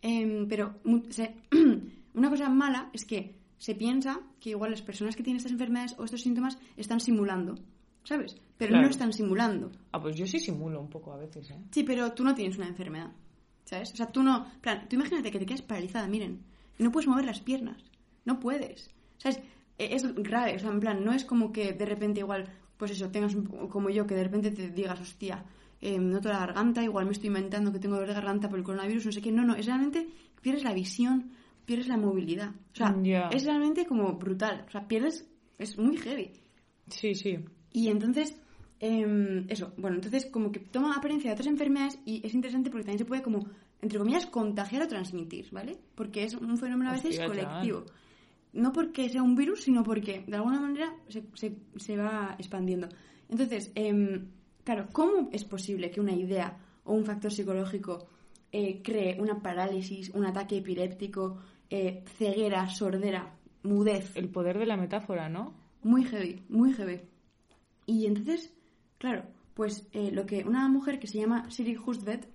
[0.03, 0.75] em, pero
[2.13, 5.93] una cosa mala es que se piensa que igual las personas que tienen estas enfermedades
[5.99, 7.55] o estos síntomas están simulando,
[8.03, 8.35] ¿sabes?
[8.57, 8.85] Pero Claro.
[8.85, 9.71] no están simulando.
[9.91, 11.59] Ah, pues yo sí simulo un poco a veces, ¿eh?
[11.71, 13.11] Sí, pero tú no tienes una enfermedad.
[13.65, 13.93] ¿Sabes?
[13.93, 14.47] O sea, tú no...
[14.61, 16.41] plan, tú imagínate que te quedas paralizada, miren,
[16.79, 17.83] y no puedes mover las piernas.
[18.25, 18.89] No puedes.
[19.17, 19.39] ¿Sabes?
[19.77, 22.45] E- Es grave, o sea, en plan, no es como que de repente igual,
[22.77, 23.35] pues eso, tengas
[23.69, 25.45] como yo, que de repente te digas, hostia,
[25.81, 28.65] eh, noto la garganta, igual me estoy inventando que tengo dolor de garganta por el
[28.65, 29.31] coronavirus, no sé qué.
[29.31, 30.07] No, no, es realmente,
[30.41, 31.31] pierdes la visión,
[31.69, 32.49] pierdes la movilidad.
[32.73, 32.89] O sea,
[33.29, 34.65] es realmente como brutal.
[34.67, 35.29] O sea, pierdes,
[35.59, 36.31] es muy heavy.
[36.87, 37.37] Sí, sí.
[37.71, 38.35] Y entonces,
[38.79, 42.85] em, eso, bueno, entonces como que toma apariencia de otras enfermedades y es interesante porque
[42.85, 43.45] también se puede como,
[43.83, 45.77] entre comillas, contagiar o transmitir, ¿vale?
[45.93, 47.85] Porque es un fenómeno a veces Hostia, colectivo.
[48.53, 52.89] No porque sea un virus, sino porque de alguna manera se, se- se va expandiendo.
[53.29, 54.25] Entonces, em,
[54.63, 58.07] claro, ¿cómo es posible que una idea o un factor psicológico
[58.51, 61.37] eh, cree una parálisis, un ataque epiléptico,
[61.69, 64.15] eh, ceguera, sordera, mudez?
[64.15, 65.53] El poder de la metáfora, ¿no?
[65.83, 67.01] Muy heavy, muy heavy.
[67.85, 68.53] Y entonces,
[68.97, 72.25] claro, pues eh, lo que una mujer que se llama Siri Hustvedt,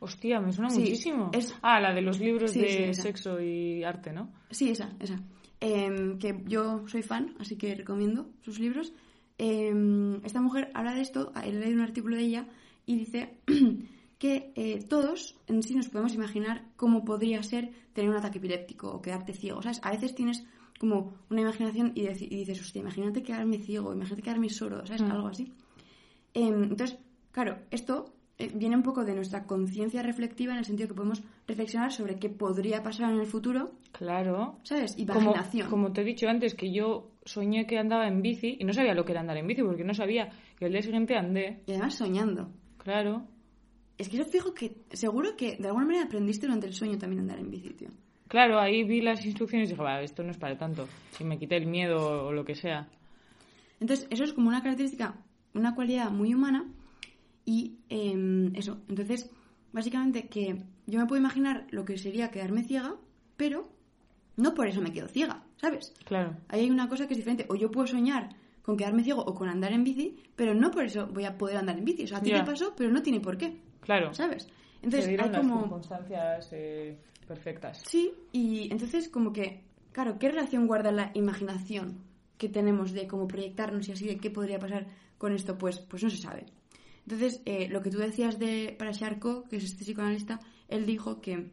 [0.00, 1.30] Hostia, me suena Sí, muchísimo.
[1.32, 4.32] es- Ah, la de los libros Sí, de sí, sexo y arte, ¿no?
[4.50, 5.20] sí, esa, esa,
[5.60, 8.92] em, que yo soy fan, así que recomiendo sus libros.
[9.38, 12.48] Em, esta mujer habla de esto, he leído un artículo de ella
[12.84, 13.38] y dice
[14.22, 18.88] que eh, todos en sí nos podemos imaginar cómo podría ser tener un ataque epiléptico
[18.88, 19.60] o quedarte ciego.
[19.62, 19.80] ¿sabes?
[19.82, 20.44] A veces tienes
[20.78, 25.02] como una imaginación y, dices, hostia, imagínate quedarme ciego, imagínate quedarme sordo, ¿sabes?
[25.02, 25.10] Mm.
[25.10, 25.52] Algo así.
[26.34, 27.00] Em, entonces,
[27.32, 31.20] claro, esto eh, viene un poco de nuestra conciencia reflectiva en el sentido que podemos
[31.48, 34.60] reflexionar sobre qué podría pasar en el futuro, Claro.
[34.62, 34.94] ¿sabes?
[34.94, 35.68] Como, Imaginación.
[35.68, 38.94] como te he dicho antes, que yo soñé que andaba en bici y no sabía
[38.94, 41.64] lo que era andar en bici porque no sabía que el día siguiente andé.
[41.66, 42.52] Y además soñando.
[42.78, 43.26] Claro.
[43.98, 47.20] Es que yo fijo que seguro que de alguna manera aprendiste durante el sueño también
[47.20, 47.88] a andar en bici, tío.
[48.28, 50.88] Claro, ahí vi las instrucciones y dije, va, esto no es para tanto.
[51.20, 52.88] Y me quité el miedo o lo que sea.
[53.78, 55.14] Entonces, eso es como una característica,
[55.54, 56.64] una cualidad muy humana.
[57.44, 59.28] Y em, eso, entonces,
[59.72, 62.94] básicamente que yo me puedo imaginar lo que sería quedarme ciega,
[63.36, 63.68] pero
[64.36, 65.92] no por eso me quedo ciega, ¿sabes?
[66.04, 66.36] Claro.
[66.48, 67.44] Ahí hay una cosa que es diferente.
[67.48, 70.84] O yo puedo soñar con quedarme ciego o con andar en bici, pero no por
[70.84, 72.04] eso voy a poder andar en bici.
[72.04, 72.38] O sea, a ti Ya.
[72.44, 74.14] te pasó, pero no tiene por qué, Claro.
[74.14, 74.48] ¿sabes?
[74.82, 75.60] Entonces, hay las como...
[75.60, 77.82] circunstancias eh, perfectas.
[77.86, 81.98] Sí, y entonces como que, claro, ¿qué relación guarda la imaginación
[82.38, 84.86] que tenemos de cómo proyectarnos y así de qué podría pasar
[85.18, 85.56] con esto?
[85.56, 86.46] Pues, pues no se sabe.
[87.06, 91.20] Entonces, eh, lo que tú decías de para Charcot, que es este psicoanalista, él dijo
[91.20, 91.50] que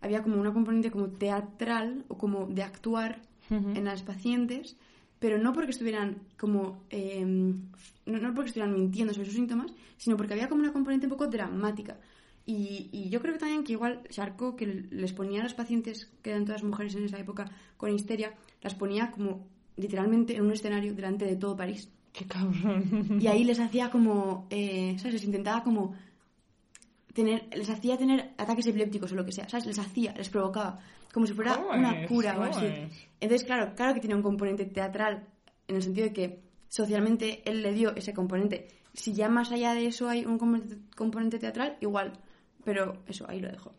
[0.00, 4.78] había como una componente como teatral o como de actuar en las pacientes,
[5.22, 10.16] pero no porque estuvieran como eh, no, no porque estuvieran mintiendo sobre sus síntomas, sino
[10.16, 11.96] porque había como una componente un poco dramática.
[12.44, 16.10] Y, y yo creo que también que igual Charcot, que les ponía a las pacientes,
[16.22, 20.50] que eran todas mujeres en esa época, con histeria, las ponía como literalmente en un
[20.50, 21.88] escenario delante de todo París.
[22.12, 23.20] Qué cabrón.
[23.20, 25.14] Y ahí les hacía como, eh, ¿sabes?
[25.14, 25.94] Les intentaba como
[27.12, 29.66] tener, les hacía tener ataques epilépticos o lo que sea, ¿sabes?
[29.66, 30.80] Les hacía, les provocaba,
[31.12, 32.66] como si fuera ¿Cómo una cura o ¿Cómo así.
[32.66, 33.08] es?
[33.20, 35.26] Entonces, claro, claro que tiene un componente teatral,
[35.68, 38.68] en el sentido de que socialmente él le dio ese componente.
[38.94, 42.12] Si ya más allá de eso hay un componente, teatral, igual,
[42.64, 43.72] pero eso, ahí lo dejo.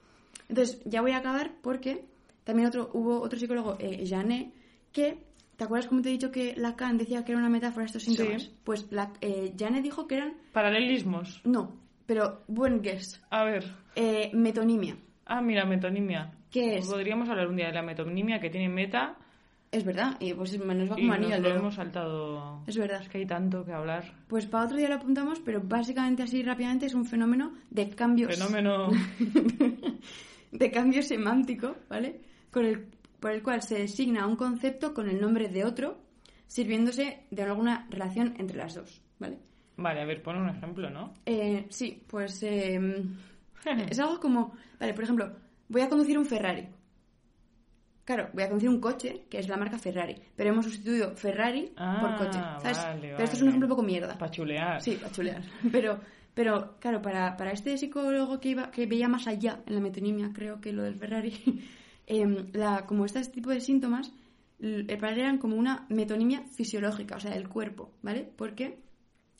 [0.50, 2.06] Entonces, ya voy a acabar porque
[2.44, 4.54] también otro, hubo otro psicólogo, eh, Janet,
[4.92, 5.24] que,
[5.56, 8.44] ¿te acuerdas como te he dicho que Lacan decía que era una metáfora estos síntomas?
[8.44, 8.52] Sí.
[8.64, 11.42] Pues la, eh, Janet dijo que eran, Paralelismos.
[11.46, 13.64] no, pero buen guess, A ver.
[13.96, 14.98] eh, metonimia.
[15.26, 16.32] Ah, mira, metonimia.
[16.52, 16.88] ¿Qué es?
[16.88, 19.18] Podríamos hablar un día de la metonimia que tiene meta
[19.72, 22.64] Es verdad, y pues nos va y como anillo nos lo hemos saltado.
[22.68, 23.02] Es verdad.
[23.02, 24.04] Es que hay tanto que hablar.
[24.28, 28.36] Pues para otro día lo apuntamos, pero básicamente así rápidamente es un fenómeno de cambios
[28.38, 28.90] Fenómeno.
[30.52, 32.22] de cambio semántico, ¿vale?
[32.52, 32.86] Con el,
[33.20, 35.98] por el cual se designa un concepto con el nombre de otro,
[36.46, 39.40] sirviéndose de alguna relación entre las dos, ¿vale?
[39.78, 41.14] Vale, a ver, pon un ejemplo, ¿no?
[41.26, 42.80] Eh, sí, pues eh,
[43.90, 45.32] es algo como, vale, por ejemplo,
[45.70, 46.68] voy a conducir un Ferrari.
[48.06, 51.68] Claro, voy a conducir un coche, que es la marca Ferrari, pero hemos sustituido Ferrari
[51.68, 52.78] por Ah, coche, ¿sabes?
[52.78, 54.18] vale, pero esto es un ejemplo un poco mierda.
[54.18, 54.82] Para chulear.
[54.82, 55.42] Sí, para chulear.
[55.72, 56.00] Pero,
[56.34, 60.32] pero claro, para, para este psicólogo que, iba, que veía más allá en la metonimia,
[60.34, 61.34] creo que lo del Ferrari,
[62.08, 64.12] em, la, como este tipo de síntomas,
[65.00, 68.30] para él eran como una metonimia fisiológica, o sea, del cuerpo, ¿vale?
[68.36, 68.80] Porque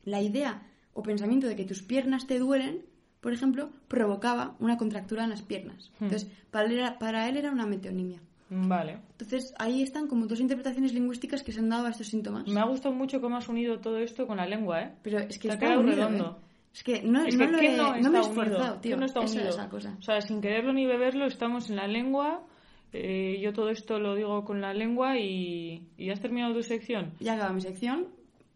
[0.04, 0.64] la idea
[0.94, 2.86] o pensamiento de que tus piernas te duelen,
[3.22, 5.92] por ejemplo, provocaba una contractura en las piernas.
[6.00, 6.06] Hmm.
[6.06, 8.20] Entonces, para él, era, para él era una metonimia.
[8.50, 9.00] Vale.
[9.12, 12.48] Entonces, ahí están como dos interpretaciones lingüísticas que se han dado a estos síntomas.
[12.48, 14.92] Me ha gustado mucho cómo has unido todo esto con la lengua, ¿eh?
[15.02, 16.40] Pero es que Te ha está quedado unido, redondo.
[16.40, 16.44] ¿eh?
[16.76, 18.22] Es que no, Es no que lo ¿qué he- no, no me he unido?
[18.22, 18.98] esforzado, ¿Qué tío.
[18.98, 19.50] no está Esa unido?
[19.50, 19.96] es la cosa.
[19.98, 22.44] O sea, sin quererlo ni beberlo, estamos en la lengua.
[22.92, 27.14] eh, yo todo esto lo digo con la lengua y, y has terminado tu sección.
[27.20, 28.08] Ya acaba mi sección,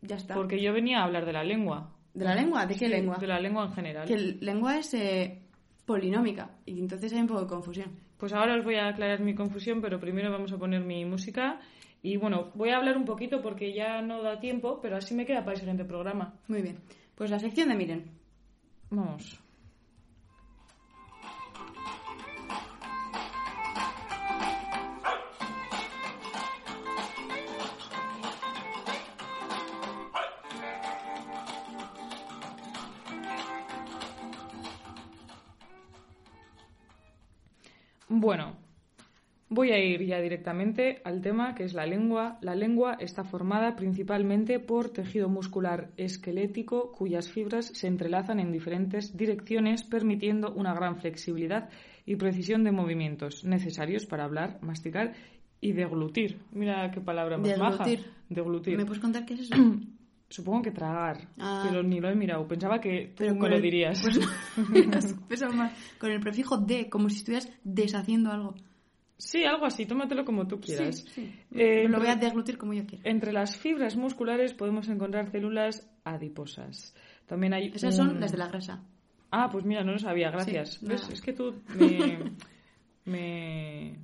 [0.01, 0.35] ya está.
[0.35, 1.93] Porque yo venía a hablar de la lengua.
[2.13, 2.65] ¿De la lengua?
[2.65, 3.17] ¿De qué lengua?
[3.17, 4.07] De la lengua en general.
[4.07, 4.93] Que lengua es...
[4.93, 5.41] eh,
[5.87, 6.51] polinómica.
[6.65, 7.91] Y entonces hay un poco de confusión.
[8.17, 11.59] Pues ahora os voy a aclarar mi confusión, pero primero vamos a poner mi música.
[12.03, 15.25] Y bueno, voy a hablar un poquito porque ya no da tiempo, pero así me
[15.25, 16.35] queda para el siguiente programa.
[16.47, 16.79] Muy bien.
[17.15, 18.11] Pues la sección de Miren.
[18.89, 19.39] Vamos.
[38.19, 38.55] Bueno,
[39.47, 42.39] voy a ir ya directamente al tema que es la lengua.
[42.41, 49.15] La lengua está formada principalmente por tejido muscular esquelético cuyas fibras se entrelazan en diferentes
[49.15, 51.69] direcciones permitiendo una gran flexibilidad
[52.07, 55.13] y precisión de movimientos necesarios para hablar, masticar
[55.61, 56.39] y deglutir.
[56.51, 57.47] Mira qué palabra más.
[57.47, 58.05] Deglutir.
[58.29, 58.77] Deglutir.
[58.77, 59.55] ¿Me puedes contar qué es eso?
[60.29, 61.65] Supongo que tragar, Ah.
[61.67, 62.45] pero ni lo he mirado.
[62.47, 64.01] Pensaba que tú me con lo el- dirías.
[64.01, 64.19] pues
[65.29, 65.71] Pesa más.
[65.99, 68.55] Con el prefijo de, como si estuvieras deshaciendo algo.
[69.19, 70.97] Sí, algo así, tómatelo como tú quieras.
[70.97, 71.33] Sí, sí.
[71.55, 73.09] Eh, lo voy a entre- deglutir como yo quiera.
[73.09, 76.93] Entre las fibras musculares podemos encontrar células adiposas.
[77.25, 78.83] También hay Esas un- son las de la grasa.
[79.31, 80.75] Ah, pues mira, no lo sabía, gracias.
[80.75, 81.01] Sí, nada.
[81.11, 82.19] Es que tú me,
[83.05, 83.95] me...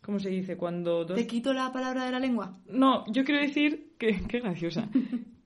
[0.00, 0.56] ¿Cómo se dice?
[0.56, 1.16] Cuando dos...
[1.16, 2.58] ¿Te quito la palabra de la lengua?
[2.68, 4.22] No, yo quiero decir que...
[4.28, 4.88] Qué graciosa.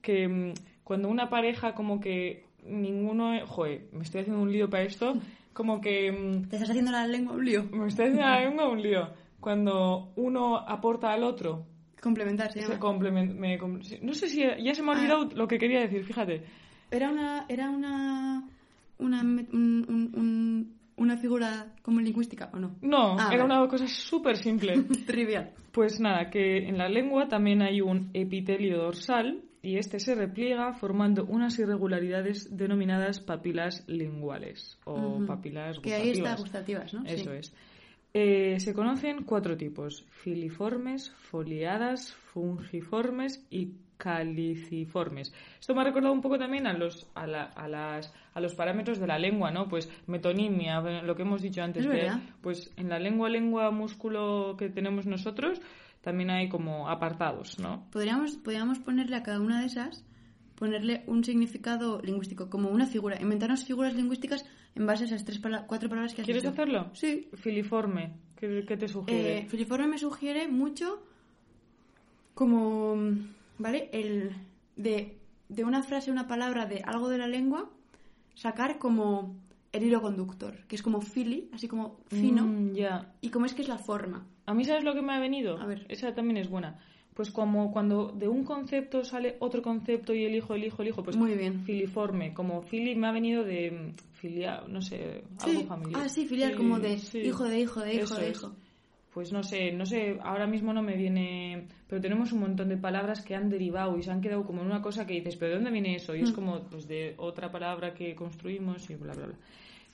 [0.09, 3.45] Que mm, cuando una pareja como que ninguno...
[3.47, 5.13] Joder, me estoy haciendo un lío para esto.
[5.53, 6.11] Como que...
[6.11, 7.63] mm, ¿Te estás haciendo la lengua un lío?
[7.71, 9.09] Me estoy haciendo la lengua un lío.
[9.39, 11.65] Cuando uno aporta al otro
[12.01, 12.79] Complementar, se llama.
[12.79, 13.57] complemen- me
[14.01, 14.97] no sé si ya se me ha Ah.
[14.99, 16.43] olvidado lo que quería decir, fíjate.
[16.91, 17.45] Era una...
[17.49, 18.47] Era una...
[18.99, 22.75] Una, un- un- un- una figura como lingüística, ¿o no?
[22.81, 23.59] No, Ah, era vale.
[23.59, 24.83] una cosa súper simple.
[25.07, 25.51] Trivial.
[25.71, 30.73] pues nada, que en la lengua también hay un epitelio dorsal y este se repliega
[30.73, 36.39] formando unas irregularidades denominadas papilas linguales o papilas Que ahí está gustativas.
[36.39, 37.05] gustativas, ¿no?
[37.05, 37.37] Eso Sí.
[37.37, 37.53] es.
[38.13, 45.33] Eh, se conocen cuatro tipos: filiformes, foliadas, fungiformes y caliciformes.
[45.59, 48.55] Esto me ha recordado un poco también a los, a, la- a las, a los
[48.55, 49.67] parámetros de la lengua, ¿no?
[49.67, 51.85] Pues metonimia, lo que hemos dicho antes.
[51.85, 55.61] Es de- pues en la lengua, lengua, músculo que tenemos nosotros,
[56.01, 57.85] también hay como apartados, ¿no?
[57.91, 60.05] Podríamos, podríamos ponerle a cada una de esas,
[60.55, 65.39] ponerle un significado lingüístico, como una figura, inventarnos figuras lingüísticas en base a esas tres
[65.39, 66.53] pala- cuatro palabras que has ¿Quieres dicho.
[66.53, 66.89] hacerlo?
[66.93, 67.27] Sí.
[67.35, 69.39] Filiforme, ¿qué, qué te sugiere?
[69.39, 71.01] Eh, filiforme me sugiere mucho
[72.33, 72.95] como,
[73.57, 73.89] ¿vale?
[73.91, 74.31] El
[74.75, 75.17] de,
[75.49, 77.69] de una frase, una palabra, de algo de la lengua,
[78.35, 79.35] sacar como
[79.71, 83.13] el hilo conductor, que es como fili, así como fino, Mm, ya.
[83.21, 84.25] y como es que es la forma.
[84.49, 85.59] A mí, ¿sabes lo que me ha venido?
[85.59, 85.85] A ver.
[85.89, 86.79] Esa también es buena.
[87.13, 91.35] Pues como cuando de un concepto sale otro concepto y elijo, elijo, elijo, pues Muy
[91.35, 91.63] bien.
[91.65, 92.33] filiforme.
[92.33, 95.65] Como fili me ha venido de mm, filial, no sé, algo Sí.
[95.67, 96.01] familiar.
[96.03, 97.19] Ah, sí, filial, Fili- como de sí.
[97.19, 98.37] hijo de hijo de hijo Eso de es.
[98.37, 98.55] hijo.
[99.13, 102.77] Pues no sé, no sé, ahora mismo no me viene, pero tenemos un montón de
[102.77, 105.49] palabras que han derivado y se han quedado como en una cosa que dices, pero
[105.49, 106.15] ¿de dónde viene eso?
[106.15, 106.35] Y es Mm.
[106.35, 109.35] como pues de otra palabra que construimos y bla, bla, bla.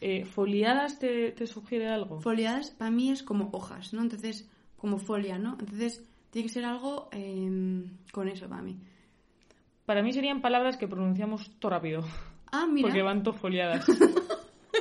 [0.02, 2.20] Eh, ¿Foliadas te, te sugiere algo?
[2.20, 4.02] Foliadas para mí es como hojas, ¿no?
[4.02, 5.58] Entonces, como folia, ¿no?
[5.60, 8.78] Entonces, tiene que ser algo em, con eso para mí.
[9.86, 12.04] Para mí serían palabras que pronunciamos todo rápido,
[12.52, 12.88] Ah, mira.
[12.88, 13.86] porque van todo foliadas.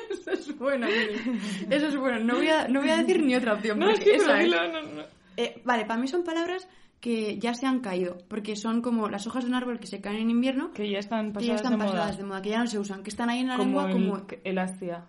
[0.08, 1.38] Eso es bueno, Miri.
[1.70, 2.18] Eso es bueno.
[2.20, 3.78] No voy a, no voy a decir ni otra opción.
[3.80, 4.50] no, esa es.
[4.50, 5.02] no, no.
[5.36, 6.66] Eh, vale, para mí son palabras
[7.04, 10.00] que ya se han caído, porque son como las hojas de un árbol que se
[10.00, 11.90] caen en invierno, Que ya están que ya pasadas están de moda.
[11.92, 13.86] pasadas de moda, que ya no se usan, que están ahí en la como lengua
[13.90, 14.26] el, como...
[14.42, 15.04] el hacia.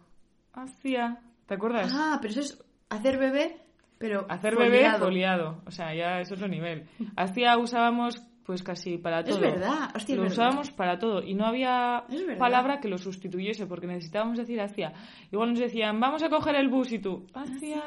[0.53, 1.21] Hacia.
[1.47, 1.93] ¿Te acuerdas?
[1.95, 3.61] Ah, pero eso es hacer bebé,
[3.97, 5.05] pero Hacer bebé foliado.
[5.05, 5.61] foliado.
[5.65, 6.85] O sea, ya es otro nivel.
[7.15, 9.39] Hacia usábamos pues casi para Es todo.
[9.39, 10.33] verdad, hostia, es lo verdad.
[10.37, 14.93] usábamos para todo y no había Es palabra que lo sustituyese porque necesitábamos decir hacia.
[15.31, 17.81] Igual nos decían, vamos a coger el bus y tú, hacia.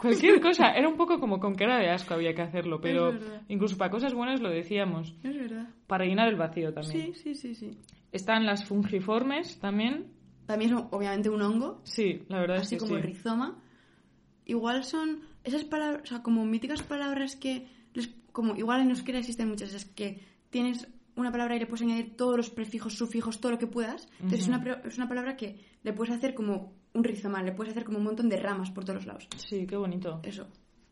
[0.00, 0.70] Cualquier cosa.
[0.72, 3.12] Era un poco como con cara de asco había que hacerlo, pero
[3.48, 5.14] incluso para cosas buenas lo decíamos.
[5.22, 5.68] Es verdad.
[5.86, 7.14] Para llenar el vacío también.
[7.14, 7.78] Sí, sí, sí, sí.
[8.12, 10.06] Están las fungiformes también.
[10.58, 13.06] Mí es obviamente un hongo, Sí, la verdad así es que como sí.
[13.06, 13.62] rizoma.
[14.46, 19.18] Igual son esas palabras, o sea, como míticas palabras que, les- como igual en euskera
[19.20, 20.20] existen muchas, es que
[20.50, 24.08] tienes una palabra y le puedes añadir todos los prefijos, sufijos, todo lo que puedas.
[24.14, 27.72] Entonces es, una, es una palabra que le puedes hacer como un rizoma, le puedes
[27.72, 29.28] hacer como un montón de ramas por todos los lados.
[29.36, 30.20] Sí, qué bonito.
[30.22, 30.46] Eso.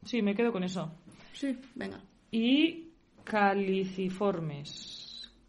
[0.04, 0.92] Sí, me quedo con eso.
[1.32, 2.00] Sí, venga.
[2.30, 2.90] Y
[3.24, 4.97] caliciformes.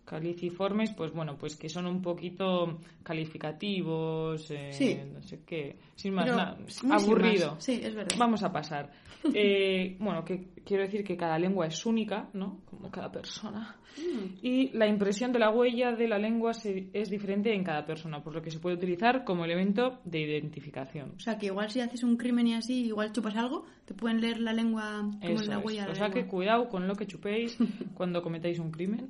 [0.10, 4.98] Caliciformes, pues bueno, pues que son un poquito calificativos, eh, Sí.
[5.14, 7.52] no sé qué, sin más, nada, sin aburrido.
[7.56, 7.64] más.
[7.64, 8.16] Sí, es verdad.
[8.18, 8.92] Vamos a pasar.
[9.34, 12.62] Eh, bueno, que quiero decir que cada lengua es única, ¿no?
[12.64, 13.76] Como cada persona.
[13.98, 14.38] Mm.
[14.42, 18.24] Y la impresión de la huella de la lengua se- es diferente en cada persona,
[18.24, 21.16] por lo que se puede utilizar como elemento de identificación.
[21.18, 24.22] O sea, que igual si haces un crimen y así, igual chupas algo, te pueden
[24.22, 25.66] leer la lengua como Eso la es.
[25.66, 26.32] huella de O la sea que lengua.
[26.32, 27.58] cuidado con lo que chupéis
[27.96, 29.10] cuando cometáis un crimen.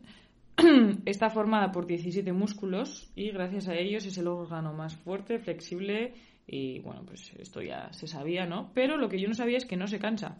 [1.05, 6.13] Está formada por 17 músculos y gracias a ellos es el órgano más fuerte, flexible
[6.47, 8.71] y bueno, pues esto ya se sabía, ¿no?
[8.73, 10.37] Pero lo que yo no sabía es que no se cansa,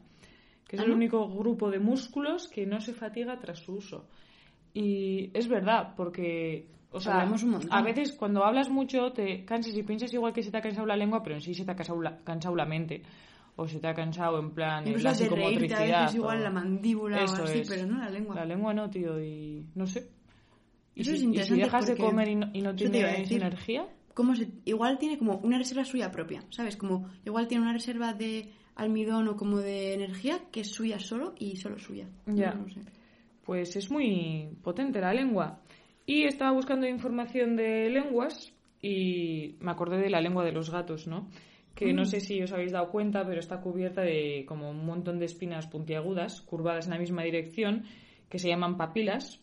[0.68, 0.96] que es ¿Ah, el no?
[0.96, 4.08] único grupo de músculos que no se fatiga tras su uso.
[4.74, 7.70] Y es verdad, porque o sea, Hablamos un montón.
[7.72, 10.88] a veces cuando hablas mucho te cansas y piensas igual que se te ha cansado
[10.88, 13.04] la lengua, pero en sí se te ha cansado la, cansado la mente.
[13.62, 16.02] O se te ha cansado en plan Incluso la de reírte a psicomotricidad.
[16.04, 17.70] veces igual o- la mandíbula Eso o así, es.
[17.70, 18.36] pero no la lengua.
[18.36, 20.10] La lengua no, tío, y no sé.
[20.96, 23.30] ¿Y Eso si, es y si interesante dejas de comer y no, y no tienes
[23.32, 23.86] energía?
[24.14, 26.76] Como se- igual tiene como una reserva suya propia, ¿sabes?
[26.78, 31.36] Como igual tiene una reserva de almidón o como de energía que es suya solo
[31.38, 32.08] y solo suya.
[32.28, 32.54] Ya.
[32.54, 32.80] No, no sé.
[33.46, 35.60] Pues es muy potente la lengua.
[36.06, 41.08] Y estaba buscando información de lenguas y me acordé de la lengua de los gatos,
[41.08, 41.28] ¿no?
[41.76, 41.96] Que Mm.
[41.96, 45.26] no sé si os habéis dado cuenta, pero está cubierta de como un montón de
[45.26, 47.84] espinas puntiagudas, curvadas en la misma dirección,
[48.30, 49.42] que se llaman papilas.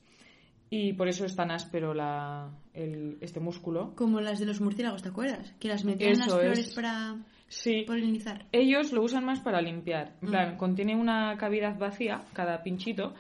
[0.68, 3.94] Y por eso es tan áspero la, el- este músculo.
[3.94, 5.54] Como las de los murciélagos, ¿te acuerdas?
[5.60, 6.74] Que las metían en las flores es.
[6.74, 7.16] para
[7.48, 7.84] Sí.
[7.86, 8.46] polinizar.
[8.50, 10.14] Ellos lo usan más para limpiar.
[10.20, 10.56] En plan, Mm.
[10.58, 13.14] contiene una cavidad vacía, cada pinchito,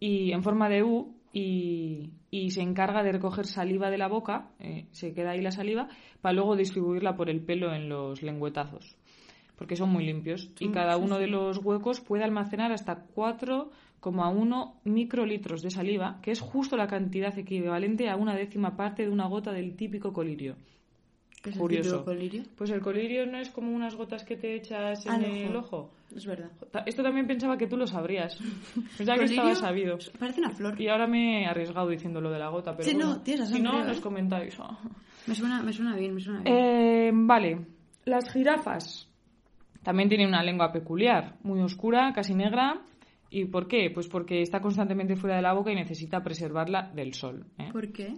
[0.00, 4.48] y en forma de U, y, y se encarga de recoger saliva de la boca,
[4.58, 5.88] eh, se queda ahí la saliva,
[6.22, 8.96] para luego distribuirla por el pelo en los lengüetazos.
[9.56, 10.50] Porque son muy limpios.
[10.60, 16.30] Y Mm, cada uno de los huecos puede almacenar hasta 4,1 microlitros de saliva, que
[16.30, 20.56] es justo la cantidad equivalente a una décima parte de una gota del típico colirio.
[21.42, 21.90] Que es el Curioso.
[21.90, 22.42] típico colirio.
[22.56, 25.76] Pues el colirio no es como unas gotas que te echas en Al el ojo.
[25.76, 25.90] ojo.
[26.14, 26.50] Es verdad.
[26.86, 28.38] Esto también pensaba que tú lo sabrías.
[28.96, 29.98] Pensaba que estaba sabido.
[30.18, 30.80] Parece una flor.
[30.80, 33.56] Y ahora me he arriesgado diciendo lo de la gota, pero Sí, no, tienes razón,
[33.56, 34.02] si no, creo, nos ¿eh?
[34.02, 34.56] comentáis.
[34.60, 34.78] ah.
[35.26, 36.56] Me suena, me suena bien, me suena bien.
[36.56, 37.66] Eh, vale,
[38.04, 39.10] las jirafas
[39.82, 42.80] también tienen una lengua peculiar, muy oscura, casi negra.
[43.28, 43.90] ¿Y por qué?
[43.92, 47.44] Pues porque está constantemente fuera de la boca y necesita preservarla del sol.
[47.58, 47.68] ¿eh?
[47.72, 48.14] ¿Por qué?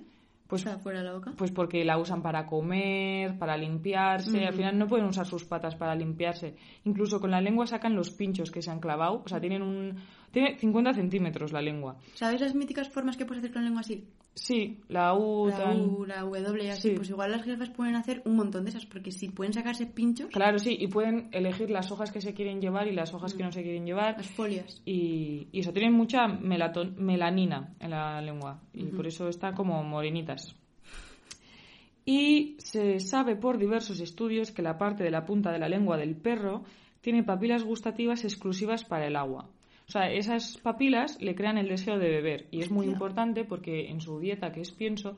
[0.48, 1.34] Pues Está fuera de la boca.
[1.36, 4.46] Pues porque la usan para comer, para limpiarse.
[4.46, 6.56] Al final no pueden usar sus patas para limpiarse.
[6.84, 9.22] Incluso con la lengua sacan los pinchos que se han clavado.
[9.22, 9.96] O sea, tienen un.
[10.38, 11.96] Tiene 50 centímetros la lengua.
[12.14, 14.04] ¿Sabes las míticas formas que puedes hacer con la lengua así?
[14.34, 15.48] Sí, la U.
[15.48, 15.74] La.
[15.74, 16.90] U, la W así.
[16.90, 16.94] Sí.
[16.94, 20.28] Pues igual las jirafas pueden hacer un montón de esas, porque si pueden sacarse pinchos,
[20.30, 23.42] Claro, sí, y pueden elegir las hojas que se quieren llevar y las hojas que
[23.42, 24.16] no se quieren llevar.
[24.16, 24.80] las folias.
[24.86, 28.60] Y, y eso, tienen mucha melaton- melanina en la lengua.
[28.72, 30.54] Y por eso están como morenitas.
[32.04, 35.96] Y se sabe por diversos estudios que la parte de la punta de la lengua
[35.96, 36.62] del perro
[37.00, 39.50] tiene papilas gustativas exclusivas para el agua.
[39.88, 42.46] O sea, esas papilas le crean el deseo de beber.
[42.50, 45.16] Y es muy importante porque en su dieta, que es pienso,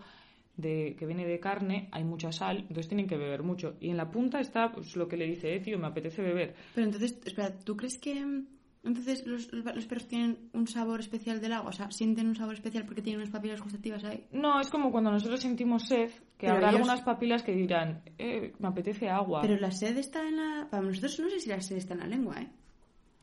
[0.57, 3.77] de, que viene de carne, hay mucha sal, entonces tienen que beber mucho.
[3.81, 6.55] Y en la punta está pues, lo que le dice, eh, tío, me apetece beber.
[6.75, 8.47] Pero entonces, espera, ¿tú crees que mm,
[8.85, 11.71] entonces los, los perros tienen un sabor especial del agua?
[11.71, 14.25] O sea, sienten un sabor especial porque tienen unas papilas gustativas ahí.
[14.33, 18.03] No, es como cuando nosotros sentimos sed, que Pero habrá ellos- algunas papilas que dirán,
[18.19, 19.41] eh, me apetece agua.
[19.43, 20.69] Pero la sed está en la.
[20.71, 22.49] Para nosotros no sé si la sed está en la lengua, ¿eh?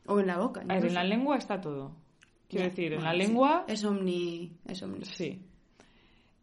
[0.08, 0.62] O en la boca.
[0.68, 1.92] A ver, en la lengua está todo.
[2.48, 4.52] Quiero Ya, decir, en la lengua, Es omni.
[4.66, 5.04] Es omni.
[5.04, 5.40] sí.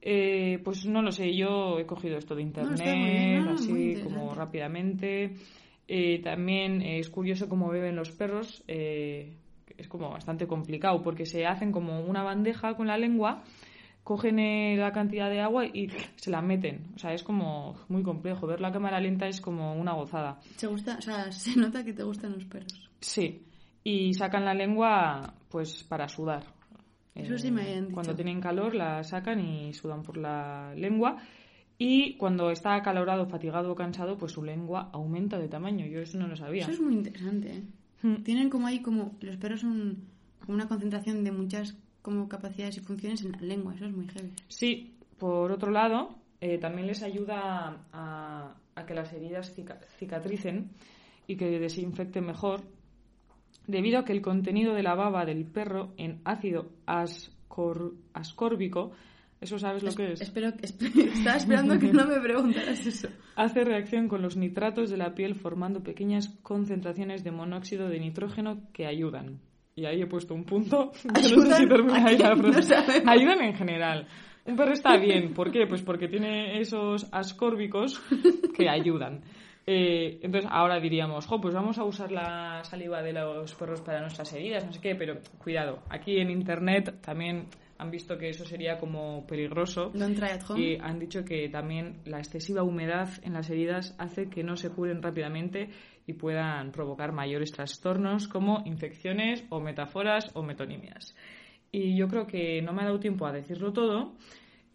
[0.07, 4.35] Eh, pues no lo sé, yo he cogido esto de internet, bien, no, así como
[4.35, 5.33] rápidamente.
[5.87, 8.63] Eh, también eh, es curioso cómo beben los perros.
[8.67, 9.35] eh,
[9.77, 13.43] es como bastante complicado porque se hacen como una bandeja con la lengua,
[14.03, 16.91] cogen eh, la cantidad de agua y se la meten.
[16.95, 18.45] O sea, es como muy complejo.
[18.47, 20.39] Ver la cámara lenta es como una gozada.
[20.55, 22.89] Se gusta, o sea, se nota que te gustan los perros.
[23.01, 23.41] Sí,
[23.85, 26.43] y sacan la lengua pues para sudar.
[27.13, 27.93] Eso sí me habían dicho.
[27.93, 31.17] Cuando tienen calor la sacan y sudan por la lengua.
[31.77, 35.85] Y cuando está acalorado, fatigado o cansado, pues su lengua aumenta de tamaño.
[35.85, 36.63] Yo eso no lo sabía.
[36.63, 37.63] Eso es muy interesante, ¿eh?
[38.01, 38.23] Hmm.
[38.23, 39.15] Tienen como ahí como...
[39.21, 40.03] Los perros son
[40.39, 43.75] como una concentración de muchas como capacidades y funciones en la lengua.
[43.75, 44.31] Eso es muy heavy.
[44.47, 50.71] Sí, por otro lado, eh, también les ayuda a, a que las heridas cica- cicatricen
[51.27, 52.61] y que desinfecten mejor,
[53.67, 58.91] debido a que el contenido de la baba del perro en ácido ascor- ascórbico,
[59.41, 63.09] eso sabes lo que es, Espero esp- Estaba esperando que no me preguntaras eso.
[63.35, 68.61] hace reacción con los nitratos de la piel formando pequeñas concentraciones de monóxido de nitrógeno
[68.73, 69.39] que ayudan.
[69.75, 70.91] Y ahí he puesto un punto.
[71.03, 72.55] Yo no sé ¿Ayudan si termina ahí la frase.
[72.59, 73.07] No sabemos.
[73.07, 74.07] Ayudan en general.
[74.45, 75.33] Un perro está bien.
[75.33, 75.67] ¿Por qué?
[75.67, 78.01] Pues porque tiene esos ascórbicos
[78.57, 79.21] que ayudan.
[79.67, 83.99] Eh, entonces ahora diríamos, jo, pues vamos a usar la saliva de los perros para
[84.01, 87.47] nuestras heridas, no sé qué, pero cuidado, aquí en internet también
[87.77, 90.61] han visto que eso sería como peligroso Don't try at home.
[90.61, 94.69] y han dicho que también la excesiva humedad en las heridas hace que no se
[94.69, 95.69] curen rápidamente
[96.07, 101.15] y puedan provocar mayores trastornos como infecciones o metáforas o metonimias.
[101.71, 104.13] Y yo creo que no me ha dado tiempo a decirlo todo.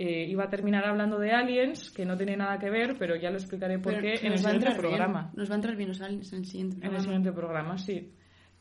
[0.03, 3.29] Eh, iba a terminar hablando de aliens, que no tiene nada que ver, pero ya
[3.31, 4.79] lo explicaré por Pero qué en el siguiente bien.
[4.79, 5.31] programa.
[5.35, 7.05] Nos va a entrar bien los aliens en el siguiente En el programa.
[7.05, 8.13] siguiente programa, sí.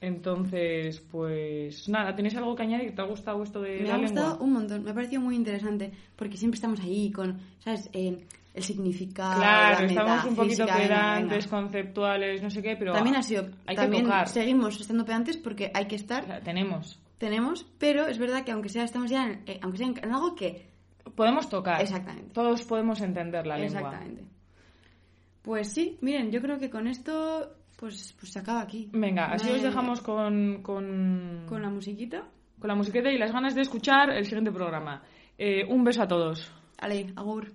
[0.02, 2.96] Entonces, pues nada, ¿tenéis algo que añadir?
[2.96, 4.22] ¿Te ha gustado esto de Me la ha lengua?
[4.24, 7.90] gustado un montón, me ha parecido muy interesante, porque siempre estamos ahí con, ¿sabes?
[7.94, 10.78] Eh, el significado, Claro, la estamos un poquito venga.
[10.78, 14.28] pedantes, conceptuales, no sé qué, pero También ha sido, hay también que tocar.
[14.28, 17.00] seguimos estando pedantes porque hay que estar, O sea, tenemos.
[17.18, 20.34] tenemos, pero es verdad que aunque sea estamos ya, en, eh, aunque sea en algo
[20.36, 20.69] que,
[21.16, 21.82] Podemos tocar.
[21.82, 22.32] Exactamente.
[22.34, 23.80] Todos podemos entender la lengua.
[23.80, 24.26] exactamente.
[25.42, 28.90] Pues sí, miren, yo creo que con esto, pues, pues se acaba aquí.
[28.94, 32.28] Venga, así os dejamos con, con, con la musiquita.
[32.60, 35.02] con la musiqueta y las ganas de escuchar el siguiente programa.
[35.38, 36.52] Eh, un beso a todos.
[36.78, 37.52] Ale, agur.